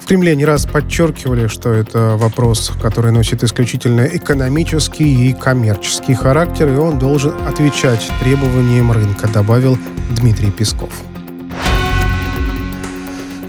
[0.08, 6.78] Кремле не раз подчеркивали, что это вопрос, который носит исключительно экономический и коммерческий характер, и
[6.78, 9.78] он должен отвечать требованиям рынка, добавил
[10.12, 10.94] Дмитрий Песков.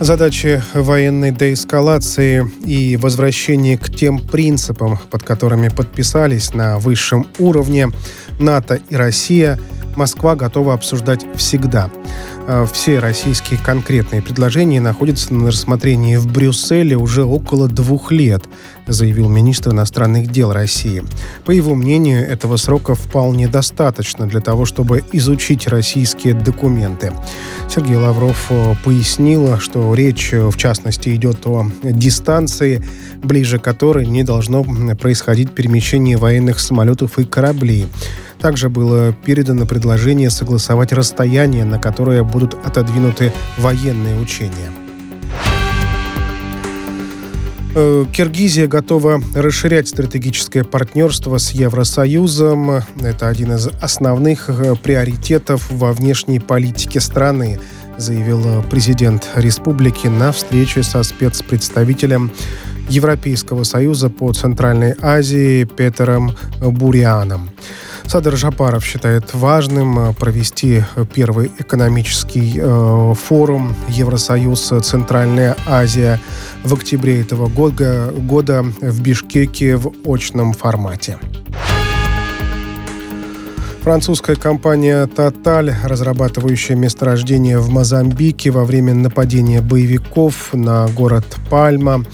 [0.00, 7.88] Задачи военной деэскалации и возвращения к тем принципам, под которыми подписались на высшем уровне
[8.38, 9.58] НАТО и Россия,
[9.98, 11.90] Москва готова обсуждать всегда.
[12.46, 18.44] Э, все российские конкретные предложения находятся на рассмотрении в Брюсселе уже около двух лет,
[18.86, 21.02] заявил министр иностранных дел России.
[21.44, 27.12] По его мнению, этого срока вполне достаточно для того, чтобы изучить российские документы.
[27.68, 32.84] Сергей Лавров э, пояснил, что речь, в частности, идет о дистанции,
[33.16, 37.88] ближе которой не должно происходить перемещение военных самолетов и кораблей.
[38.40, 44.70] Также было передано предложение согласовать расстояние, на которое будут отодвинуты военные учения.
[47.74, 52.82] Э, Киргизия готова расширять стратегическое партнерство с Евросоюзом.
[53.00, 57.60] Это один из основных э, приоритетов во внешней политике страны,
[57.96, 62.32] заявил президент республики на встрече со спецпредставителем
[62.88, 67.50] Европейского союза по Центральной Азии Петером Бурианом.
[68.08, 70.82] Садыр Жапаров считает важным э, провести
[71.14, 76.18] первый экономический э, форум Евросоюз Центральная Азия
[76.64, 81.18] в октябре этого года, года в Бишкеке в очном формате.
[83.82, 92.04] Французская компания Total, разрабатывающая месторождение в Мозамбике во время нападения боевиков на город Пальма,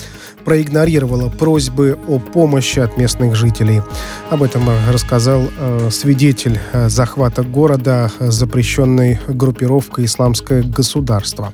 [0.45, 3.83] проигнорировала просьбы о помощи от местных жителей.
[4.31, 11.53] Об этом рассказал э, свидетель э, захвата города запрещенной группировкой «Исламское государство».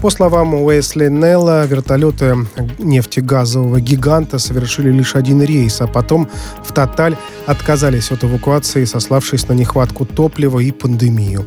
[0.00, 2.36] По словам Уэсли Нелла, вертолеты
[2.78, 6.28] нефтегазового гиганта совершили лишь один рейс, а потом
[6.64, 11.46] в Тоталь отказались от эвакуации, сославшись на нехватку топлива и пандемию.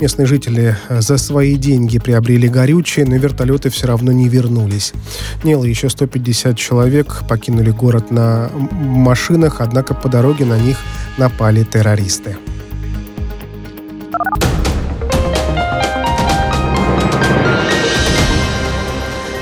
[0.00, 4.94] Местные жители за свои деньги приобрели горючее, но вертолеты все равно не вернулись.
[5.44, 10.78] Нелла еще 150 человек покинули город на машинах, однако по дороге на них
[11.18, 12.38] напали террористы.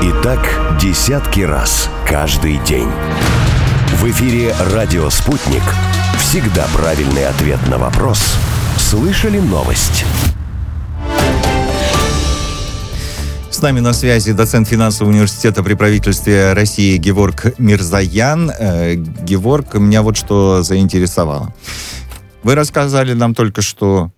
[0.00, 0.38] И так
[0.80, 2.88] десятки раз каждый день.
[3.94, 5.62] В эфире «Радио Спутник».
[6.20, 8.36] Всегда правильный ответ на вопрос.
[8.76, 10.04] Слышали новость?
[13.50, 18.52] С нами на связи доцент финансового университета при правительстве России Геворг Мирзаян.
[18.56, 21.52] Э, Геворг, меня вот что заинтересовало.
[22.44, 24.12] Вы рассказали нам только что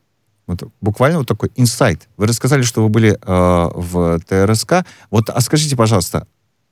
[0.51, 2.09] вот буквально вот такой инсайт.
[2.17, 4.85] Вы рассказали, что вы были э, в ТРСК.
[5.11, 6.27] Вот, а скажите, пожалуйста,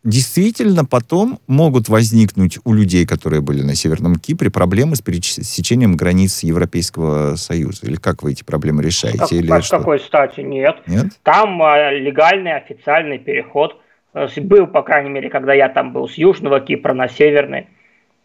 [0.05, 6.43] действительно потом могут возникнуть у людей, которые были на Северном Кипре, проблемы с пересечением границ
[6.43, 7.87] Европейского Союза?
[7.87, 9.19] Или как вы эти проблемы решаете?
[9.19, 9.79] Как, Или что?
[9.79, 10.41] какой стати?
[10.41, 10.77] Нет.
[10.87, 11.07] Нет?
[11.23, 13.77] Там э, легальный официальный переход.
[14.15, 17.69] Э, был, по крайней мере, когда я там был, с Южного Кипра на Северный.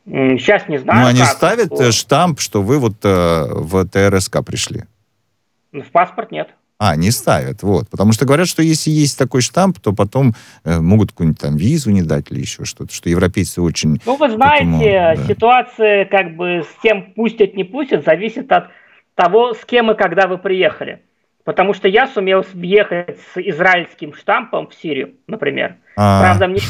[0.05, 1.01] Сейчас не знаю.
[1.01, 1.29] Но они как.
[1.29, 4.83] ставят штамп, что вы вот э, в ТРСК пришли.
[5.73, 6.49] В паспорт нет.
[6.79, 7.87] А, не ставят, вот.
[7.89, 10.33] Потому что говорят, что если есть такой штамп, то потом
[10.65, 14.01] э, могут какую-нибудь там визу не дать или еще что-то, что европейцы очень...
[14.05, 15.33] Ну, вы знаете, этому, да.
[15.33, 18.69] ситуация как бы с тем пустят, не пустят, зависит от
[19.15, 21.01] того, с кем и когда вы приехали.
[21.43, 25.75] Потому что я сумел въехать с израильским штампом в Сирию, например.
[25.97, 26.21] А...
[26.21, 26.61] Правда, мне,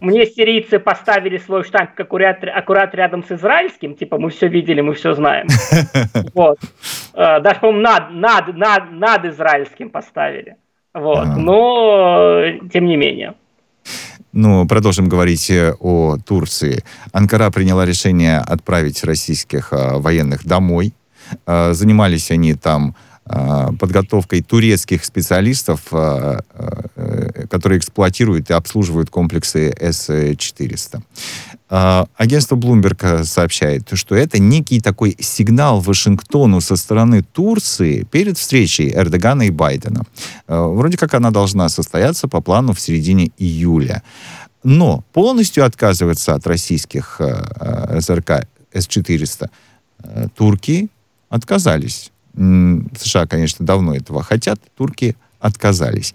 [0.00, 4.94] мне сирийцы поставили свой штамп аккурат, аккурат рядом с израильским, типа мы все видели, мы
[4.94, 5.46] все знаем.
[6.34, 6.58] Вот.
[7.14, 10.56] Э, даже, по-моему, над, над, над, над израильским поставили.
[10.92, 11.26] Вот.
[11.36, 13.34] Но, тем не менее.
[14.32, 16.84] Ну, продолжим говорить э, о Турции.
[17.12, 20.92] Анкара приняла решение отправить российских э, военных домой.
[21.46, 22.94] Занимались они там
[23.28, 26.40] подготовкой турецких специалистов, э,
[26.94, 31.02] э, которые эксплуатируют и обслуживают комплексы С-400.
[31.68, 39.42] Агентство Bloomberg сообщает, что это некий такой сигнал Вашингтону со стороны Турции перед встречей Эрдогана
[39.42, 40.04] и Байдена.
[40.46, 44.02] Вроде как она должна состояться по плану в середине июля.
[44.64, 47.20] Но полностью отказываться от российских
[48.00, 49.50] СРК С-400
[50.34, 50.88] турки
[51.28, 52.10] отказались.
[52.38, 56.14] США, конечно, давно этого хотят, турки отказались.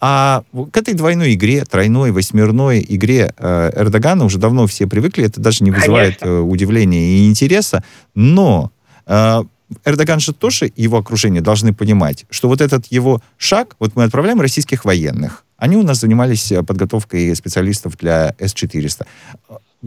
[0.00, 5.40] А к этой двойной игре, тройной, восьмерной игре э, Эрдогана уже давно все привыкли, это
[5.40, 7.82] даже не вызывает э, удивления и интереса,
[8.14, 8.70] но
[9.06, 9.42] э,
[9.84, 14.40] Эрдоган же тоже, его окружение должны понимать, что вот этот его шаг, вот мы отправляем
[14.40, 19.06] российских военных, они у нас занимались э, подготовкой специалистов для С-400.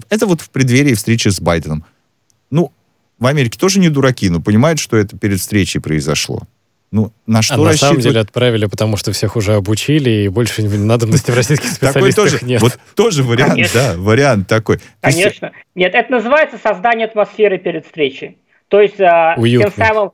[0.09, 1.85] Это вот в преддверии встречи с Байденом.
[3.19, 6.41] В Америке тоже не дураки, но понимают, что это перед встречей произошло.
[6.91, 10.63] Ну, на что а на самом деле отправили, потому что всех уже обучили, и больше
[10.63, 12.61] надобности в российских специалистах тоже, нет.
[12.61, 13.81] Вот тоже вариант, Конечно.
[13.81, 14.79] да, вариант такой.
[15.01, 15.51] Конечно.
[15.75, 18.37] Нет, это называется создание атмосферы перед встречей.
[18.69, 20.11] То есть а, тем самым,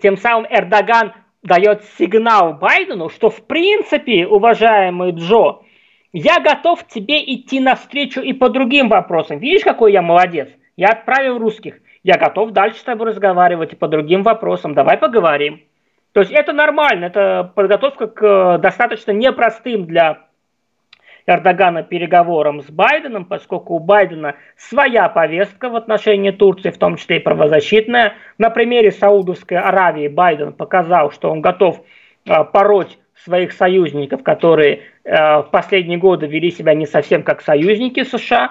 [0.00, 1.12] тем самым Эрдоган
[1.42, 5.62] дает сигнал Байдену, что в принципе, уважаемый Джо,
[6.12, 9.40] я готов тебе идти навстречу и по другим вопросам.
[9.40, 10.48] Видишь, какой я молодец?
[10.76, 15.62] Я отправил русских я готов дальше с тобой разговаривать и по другим вопросам, давай поговорим.
[16.12, 20.26] То есть это нормально, это подготовка к э, достаточно непростым для
[21.26, 27.16] Эрдогана переговорам с Байденом, поскольку у Байдена своя повестка в отношении Турции, в том числе
[27.16, 28.14] и правозащитная.
[28.38, 31.82] На примере Саудовской Аравии Байден показал, что он готов
[32.26, 38.02] э, пороть своих союзников, которые э, в последние годы вели себя не совсем как союзники
[38.02, 38.50] США,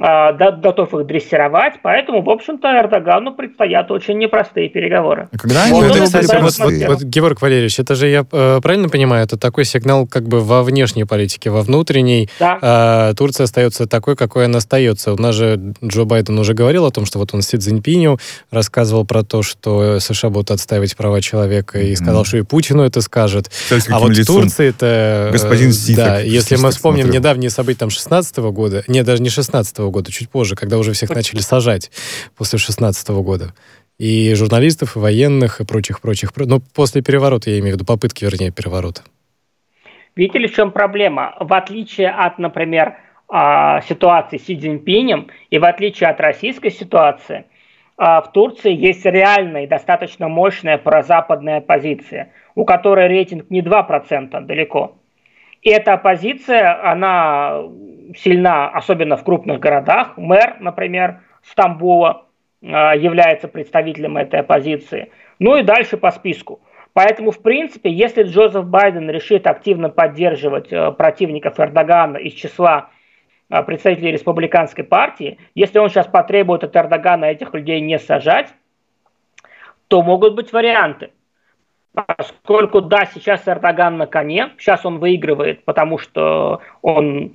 [0.00, 5.28] готов их дрессировать, поэтому, в общем-то, Эрдогану предстоят очень непростые переговоры.
[5.32, 8.88] А когда вот, это, кстати, вот, вот, вот, Георг Валерьевич, это же, я э, правильно
[8.88, 12.30] понимаю, это такой сигнал как бы во внешней политике, во внутренней.
[12.38, 13.10] Да.
[13.10, 15.12] Э, Турция остается такой, какой она остается.
[15.12, 18.18] У нас же Джо Байден уже говорил о том, что вот он Си Цзиньпиню
[18.50, 22.26] рассказывал про то, что США будут отстаивать права человека, и сказал, mm.
[22.26, 23.50] что и Путину это скажет.
[23.90, 24.36] а вот лицом?
[24.36, 25.28] в Турции это...
[25.28, 25.94] Э, Господин Си.
[25.94, 27.20] Да, если мы вспомним смотрел.
[27.20, 30.78] недавние события там 16 -го года, не, даже не 16 -го года, чуть позже, когда
[30.78, 31.90] уже всех начали сажать
[32.36, 33.54] после 16 года.
[33.98, 36.30] И журналистов, и военных, и прочих-прочих.
[36.36, 39.02] Ну, после переворота, я имею в виду, попытки, вернее, переворота.
[40.16, 41.34] Видите ли, в чем проблема?
[41.38, 42.94] В отличие от, например,
[43.28, 47.44] а, ситуации с Си Цзиньпинем и в отличие от российской ситуации,
[47.96, 54.46] а, в Турции есть реальная и достаточно мощная прозападная оппозиция, у которой рейтинг не 2%
[54.46, 54.96] далеко.
[55.62, 57.62] И эта оппозиция, она
[58.16, 60.16] сильна, особенно в крупных городах.
[60.16, 62.26] Мэр, например, Стамбула
[62.62, 65.10] э, является представителем этой оппозиции.
[65.38, 66.60] Ну и дальше по списку.
[66.92, 72.90] Поэтому, в принципе, если Джозеф Байден решит активно поддерживать э, противников Эрдогана из числа
[73.48, 78.52] э, представителей республиканской партии, если он сейчас потребует от Эрдогана этих людей не сажать,
[79.88, 81.12] то могут быть варианты.
[81.92, 87.34] Поскольку, да, сейчас Эрдоган на коне, сейчас он выигрывает, потому что он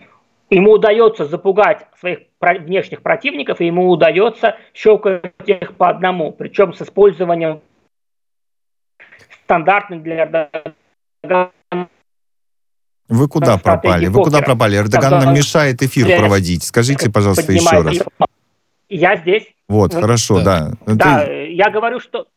[0.50, 6.82] ему удается запугать своих внешних противников, и ему удается щелкать их по одному, причем с
[6.82, 7.62] использованием
[9.44, 10.52] стандартных для
[13.08, 14.08] вы куда пропали?
[14.08, 14.78] Вы куда пропали?
[14.78, 16.64] Эрдоган нам мешает эфир проводить.
[16.64, 17.98] Скажите, пожалуйста, еще раз.
[18.90, 19.48] Я здесь.
[19.68, 20.72] Вот, хорошо, да.
[20.86, 22.28] Да, я говорю, что...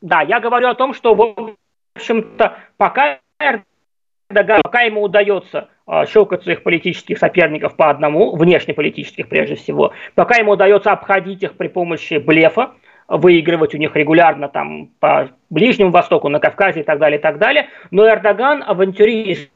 [0.00, 1.54] Да, я говорю о том, что, в
[1.96, 9.54] общем-то, пока Эрдоган, пока ему удается а, щелкать своих политических соперников по одному, внешнеполитических прежде
[9.54, 12.72] всего, пока ему удается обходить их при помощи блефа,
[13.08, 17.38] выигрывать у них регулярно там по Ближнему Востоку, на Кавказе и так далее, и так
[17.38, 17.68] далее.
[17.90, 19.50] Но Эрдоган авантюрист,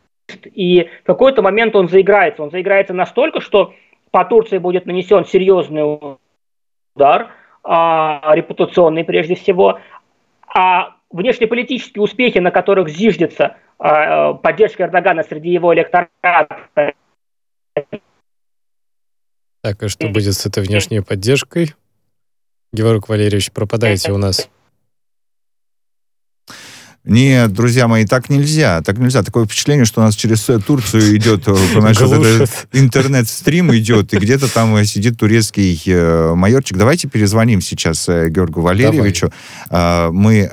[0.44, 2.42] и в какой-то момент он заиграется.
[2.42, 3.74] Он заиграется настолько, что
[4.10, 6.16] по Турции будет нанесен серьезный
[6.94, 7.28] удар,
[7.62, 9.80] а, репутационный прежде всего,
[10.46, 16.94] а внешнеполитические успехи, на которых зиждется э, поддержка Эрдогана среди его электората.
[19.62, 21.74] Так, а что будет с этой внешней поддержкой?
[22.72, 24.48] Георг Валерьевич, пропадаете у нас.
[27.04, 28.80] Нет, друзья мои, так нельзя.
[28.82, 29.24] Так нельзя.
[29.24, 31.52] Такое впечатление, что у нас через Турцию идет, э,
[32.72, 36.78] интернет-стрим идет, и где-то там э, сидит турецкий э, майорчик.
[36.78, 39.32] Давайте перезвоним сейчас Георгу Валерьевичу.
[39.68, 40.48] Э, мы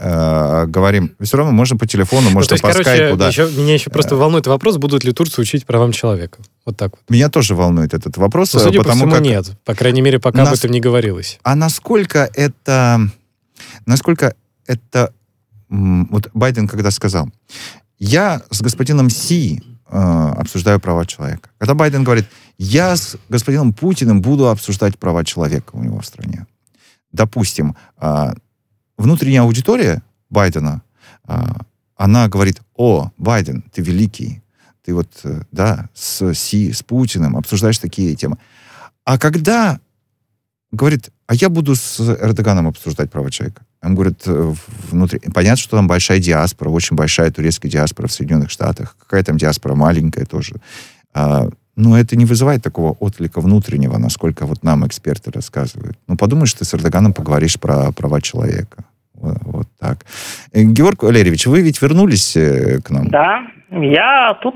[0.68, 3.16] говорим, все равно можно по телефону, можно ну, по скайпу.
[3.16, 6.40] Меня еще просто волнует вопрос, будут ли турцы учить правам человека.
[6.66, 7.02] Вот так вот.
[7.10, 8.54] Меня тоже волнует этот вопрос.
[8.56, 9.52] Ну, судя по всему, нет.
[9.66, 11.40] По крайней мере, пока об этом не говорилось.
[11.44, 13.02] А насколько это...
[13.86, 14.34] Насколько
[14.66, 15.14] это
[15.70, 17.30] вот Байден когда сказал,
[17.98, 21.50] я с господином Си э, обсуждаю права человека.
[21.58, 22.26] Когда Байден говорит,
[22.58, 26.48] я с господином Путиным буду обсуждать права человека у него в стране.
[27.12, 28.34] Допустим, э,
[28.98, 30.82] внутренняя аудитория Байдена,
[31.28, 31.36] э,
[31.96, 34.42] она говорит, о, Байден, ты великий,
[34.84, 38.38] ты вот, э, да, с Си, с Путиным обсуждаешь такие темы.
[39.04, 39.80] А когда
[40.72, 43.64] говорит, а я буду с Эрдоганом обсуждать права человека.
[43.82, 44.54] Он говорит, э,
[44.92, 45.20] внутри...
[45.34, 48.96] Понятно, что там большая диаспора, очень большая турецкая диаспора в Соединенных Штатах.
[49.00, 50.56] Какая там диаспора маленькая тоже.
[51.14, 55.98] А, но это не вызывает такого отклика внутреннего, насколько вот нам эксперты рассказывают.
[56.08, 58.84] Ну, подумаешь, ты с Эрдоганом поговоришь про права человека.
[59.14, 60.06] Вот, вот так.
[60.52, 63.08] Э, Георг Валерьевич, вы ведь вернулись э, к нам?
[63.08, 64.56] Да, я тут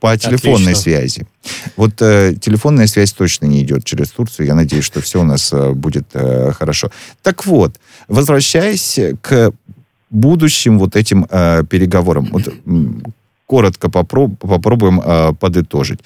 [0.00, 0.82] по телефонной Отлично.
[0.82, 1.26] связи.
[1.76, 4.46] Вот э, телефонная связь точно не идет через Турцию.
[4.46, 6.90] Я надеюсь, что все у нас э, будет э, хорошо.
[7.22, 9.52] Так вот, возвращаясь к
[10.10, 12.48] будущим вот этим э, переговорам, вот,
[13.46, 16.00] коротко попроб, попробуем э, подытожить.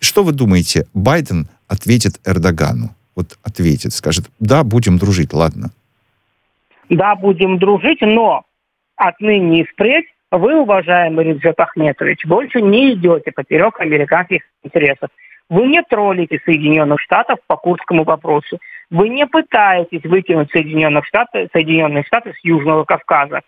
[0.00, 2.94] Что вы думаете, Байден ответит Эрдогану?
[3.14, 5.70] Вот ответит, скажет, да, будем дружить, ладно.
[6.88, 8.44] Да, будем дружить, но
[8.96, 15.10] отныне и впредь вы, уважаемый Реджеп Ахметович, больше не идете поперек американских интересов.
[15.48, 18.58] Вы не троллите Соединенных Штатов по курдскому вопросу.
[18.90, 23.40] Вы не пытаетесь вытянуть Соединенных Штаты, Соединенные Штаты с Южного Кавказа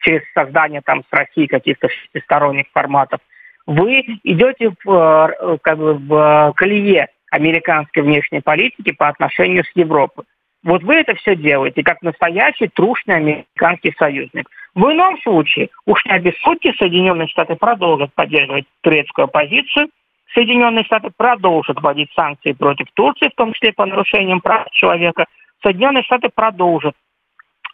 [0.00, 3.20] через создание там с Россией каких-то шестисторонних форматов.
[3.66, 10.24] Вы идете в, э, как бы, в колее американской внешней политики по отношению с Европой.
[10.62, 14.48] Вот вы это все делаете как настоящий трушный американский союзник.
[14.76, 19.88] В ином случае, уж не обессудьте, Соединенные Штаты продолжат поддерживать турецкую оппозицию,
[20.34, 25.24] Соединенные Штаты продолжат вводить санкции против Турции, в том числе по нарушениям прав человека.
[25.62, 26.94] Соединенные Штаты продолжат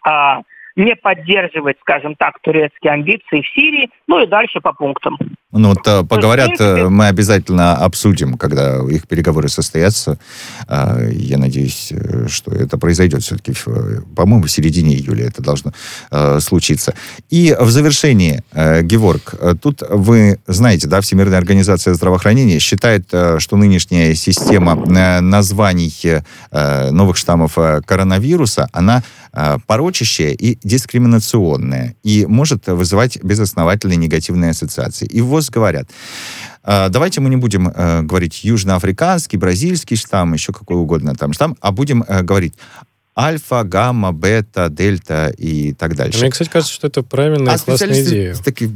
[0.07, 0.42] а,
[0.76, 5.18] не поддерживать, скажем так, турецкие амбиции в Сирии, ну и дальше по пунктам.
[5.53, 6.80] Ну, вот э, поговорят, принципе...
[6.80, 10.18] Э, мы обязательно обсудим, когда их переговоры состоятся.
[10.66, 13.53] А, я надеюсь, э, что это произойдет все-таки,
[14.16, 15.72] по-моему, в середине июля это должно
[16.40, 16.94] случиться.
[17.30, 24.74] И в завершении, Геворг, тут вы знаете, да, Всемирная организация здравоохранения считает, что нынешняя система
[25.20, 25.92] названий
[26.50, 29.03] новых штаммов коронавируса, она
[29.66, 35.07] порочащая и дискриминационная, и может вызывать безосновательные негативные ассоциации.
[35.07, 35.90] И ВОЗ говорят,
[36.62, 41.57] «А, давайте мы не будем э, говорить южноафриканский, бразильский штамм, еще какой угодно там штамм,
[41.61, 42.55] а будем э, говорить
[43.18, 46.20] альфа, гамма, бета, дельта и так дальше.
[46.20, 48.34] Мне, кстати, кажется, что это правильная а классная идея.
[48.36, 48.70] Такие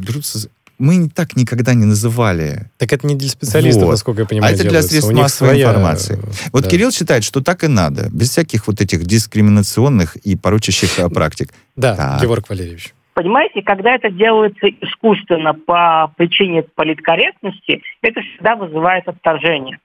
[0.78, 2.70] мы так никогда не называли.
[2.76, 3.92] Так это не для специалистов, вот.
[3.92, 4.90] насколько я понимаю, А это делается.
[4.90, 5.68] для средств массовой своя...
[5.68, 6.18] информации.
[6.52, 6.70] Вот да.
[6.70, 11.50] Кирилл считает, что так и надо, без всяких вот этих дискриминационных и порочащих э, практик.
[11.76, 12.20] Да, так.
[12.20, 12.92] Георг Валерьевич.
[13.16, 19.78] Понимаете, когда это делается искусственно по причине политкорректности, это всегда вызывает отторжение.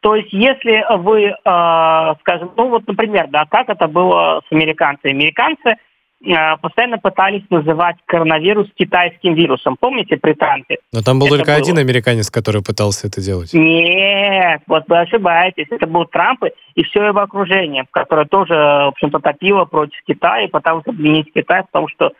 [0.00, 5.12] То есть, если вы, э, скажем, ну вот, например, да, как это было с американцами.
[5.12, 5.76] Американцы
[6.24, 9.76] Э, постоянно пытались называть коронавирус китайским вирусом.
[9.78, 10.78] Помните при Трампе?
[10.92, 11.56] Но там был это только было...
[11.56, 13.52] один американец, который пытался это делать.
[13.52, 15.66] Нет, вот вы ошибаетесь.
[15.70, 16.44] Это был Трамп
[16.74, 21.62] и все его окружение, которое тоже, в общем-то, топило против Китая и пыталось обвинить Китай
[21.62, 22.12] в том, что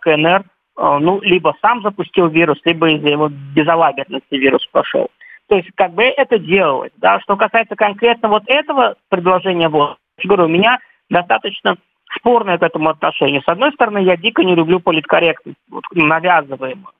[0.00, 0.44] КНР
[0.78, 5.08] э, ну, либо сам запустил вирус, либо из-за его безалаберности вирус пошел.
[5.48, 6.92] То есть, как бы это делалось.
[6.96, 7.20] Да?
[7.20, 11.76] Что касается конкретно вот этого предложения, вот, говорю, у меня достаточно
[12.16, 13.42] спорное к этому отношение.
[13.42, 16.92] С одной стороны, я дико не люблю политкорректность, вот, навязываемую.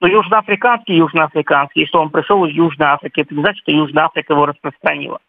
[0.00, 4.32] Но южноафриканский, южноафриканский, если он пришел из Южной Африки, это не значит, что Южная Африка
[4.32, 5.20] его распространила.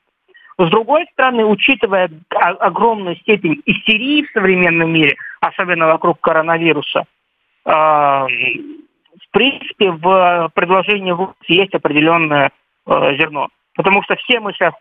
[0.57, 7.05] С другой стороны, учитывая огромную степень истерии в современном мире, особенно вокруг коронавируса,
[7.65, 8.27] э, в
[9.31, 11.15] принципе, в предложении
[11.47, 12.51] есть определенное
[12.85, 13.49] э, зерно.
[13.75, 14.73] Потому что все мы сейчас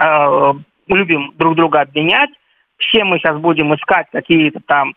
[0.00, 0.52] э,
[0.86, 2.30] любим друг друга обменять,
[2.76, 4.94] все мы сейчас будем искать какие-то там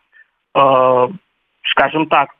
[1.67, 2.31] скажем так,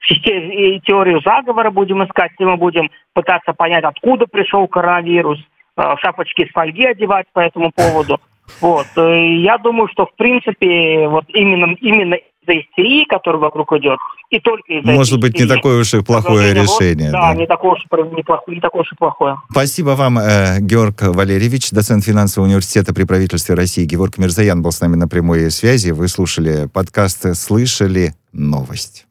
[0.00, 5.38] теорию заговора будем искать, и мы будем пытаться понять, откуда пришел коронавирус,
[5.76, 8.20] шапочки из фольги одевать по этому поводу.
[8.60, 8.86] Вот.
[8.96, 13.98] Я думаю, что, в принципе, вот именно, именно из-за истерии, которая вокруг идет,
[14.30, 17.10] и только из-за Может быть, не такое уж и плохое решение.
[17.10, 17.80] Да, да, Не, такое уж,
[18.12, 19.36] не, плохое, не такое уж и плохое.
[19.50, 23.84] Спасибо вам, э, Георг Валерьевич, доцент финансового университета при правительстве России.
[23.84, 25.90] Георг Мирзаян был с нами на прямой связи.
[25.90, 29.05] Вы слушали подкаст «Слышали новость».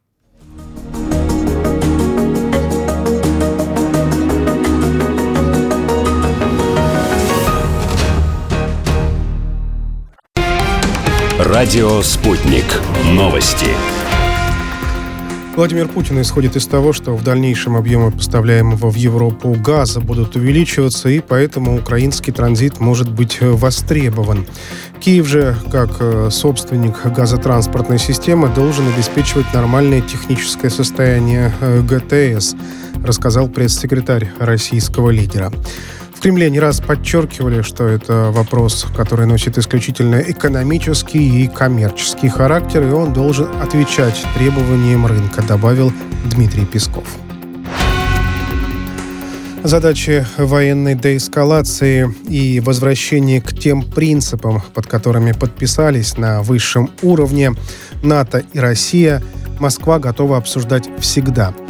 [11.38, 12.64] Радио «Спутник».
[13.12, 13.68] Новости.
[15.58, 21.10] Владимир Путин исходит из того, что в дальнейшем объемы поставляемого в Европу газа будут увеличиваться,
[21.10, 24.46] и поэтому украинский транзит может быть востребован.
[25.02, 32.56] Киев же, как э, собственник газотранспортной системы, должен обеспечивать нормальное техническое состояние э, ГТС,
[33.06, 35.52] рассказал пресс-секретарь российского лидера.
[36.16, 42.84] В Кремле не раз подчеркивали, что это вопрос, который носит исключительно экономический и коммерческий характер,
[42.84, 45.92] и он должен отвечать требованиям рынка, добавил
[46.32, 47.04] Дмитрий Песков.
[49.64, 57.54] Задачи военной деэскалации и возвращения к тем принципам, под которыми подписались на высшем уровне
[58.04, 59.22] НАТО и Россия,
[59.60, 61.54] Москва готова обсуждать всегда–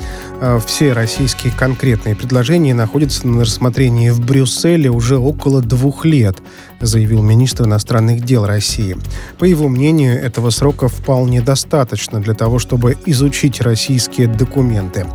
[0.66, 6.38] все российские конкретные предложения находятся на рассмотрении в Брюсселе уже около двух лет,
[6.82, 8.98] заявил министр иностранных дел России.
[9.40, 15.06] По его мнению, этого срока вполне достаточно для того, чтобы изучить российские документы.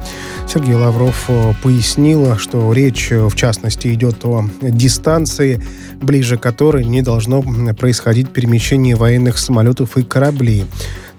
[0.49, 5.63] Сергей Лавров э, пояснил, что речь, в частности, идет о дистанции,
[6.01, 7.43] ближе которой не должно
[7.79, 10.67] происходить перемещение военных самолетов и кораблей.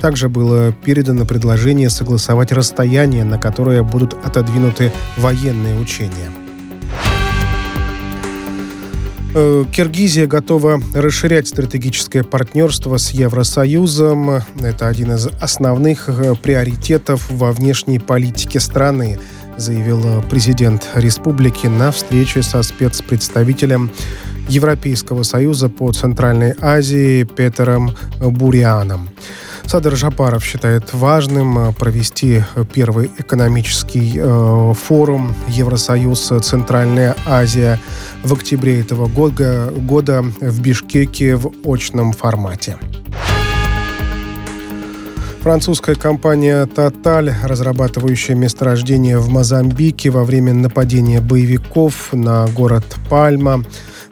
[0.01, 6.31] Также было передано предложение согласовать расстояние, на которое будут отодвинуты военные учения.
[9.33, 14.41] Э, Киргизия готова расширять стратегическое партнерство с Евросоюзом.
[14.59, 19.19] Это один из основных э, приоритетов во внешней политике страны,
[19.55, 23.91] заявил э, президент республики на встрече со спецпредставителем
[24.49, 29.09] Европейского союза по Центральной Азии Петером Бурианом.
[29.65, 32.43] Садыр Жапаров считает важным э, провести
[32.73, 37.79] первый экономический э, форум Евросоюз Центральная Азия
[38.23, 42.77] в октябре этого года, года в Бишкеке в очном формате.
[45.41, 53.63] Французская компания «Тоталь», разрабатывающая месторождение в Мозамбике во время нападения боевиков на город Пальма,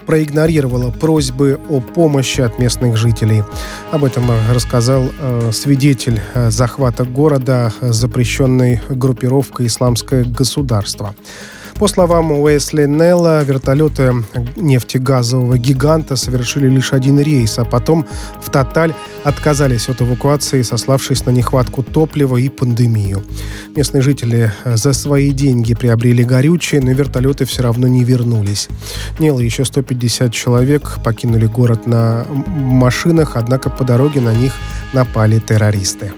[0.09, 3.43] проигнорировала просьбы о помощи от местных жителей.
[3.91, 11.13] Об этом рассказал э, свидетель э, захвата города запрещенной группировкой «Исламское государство».
[11.79, 14.13] По словам Уэсли Нелла, вертолеты
[14.57, 18.05] нефтегазового гиганта совершили лишь один рейс, а потом
[18.41, 23.23] в Тоталь отказались от эвакуации, сославшись на нехватку топлива и пандемию.
[23.77, 28.67] Местные жители за свои деньги приобрели горючее, но вертолеты все равно не вернулись.
[29.17, 34.51] Нелла и еще 150 человек покинули город на машинах, однако по дороге на них
[34.91, 36.11] напали террористы.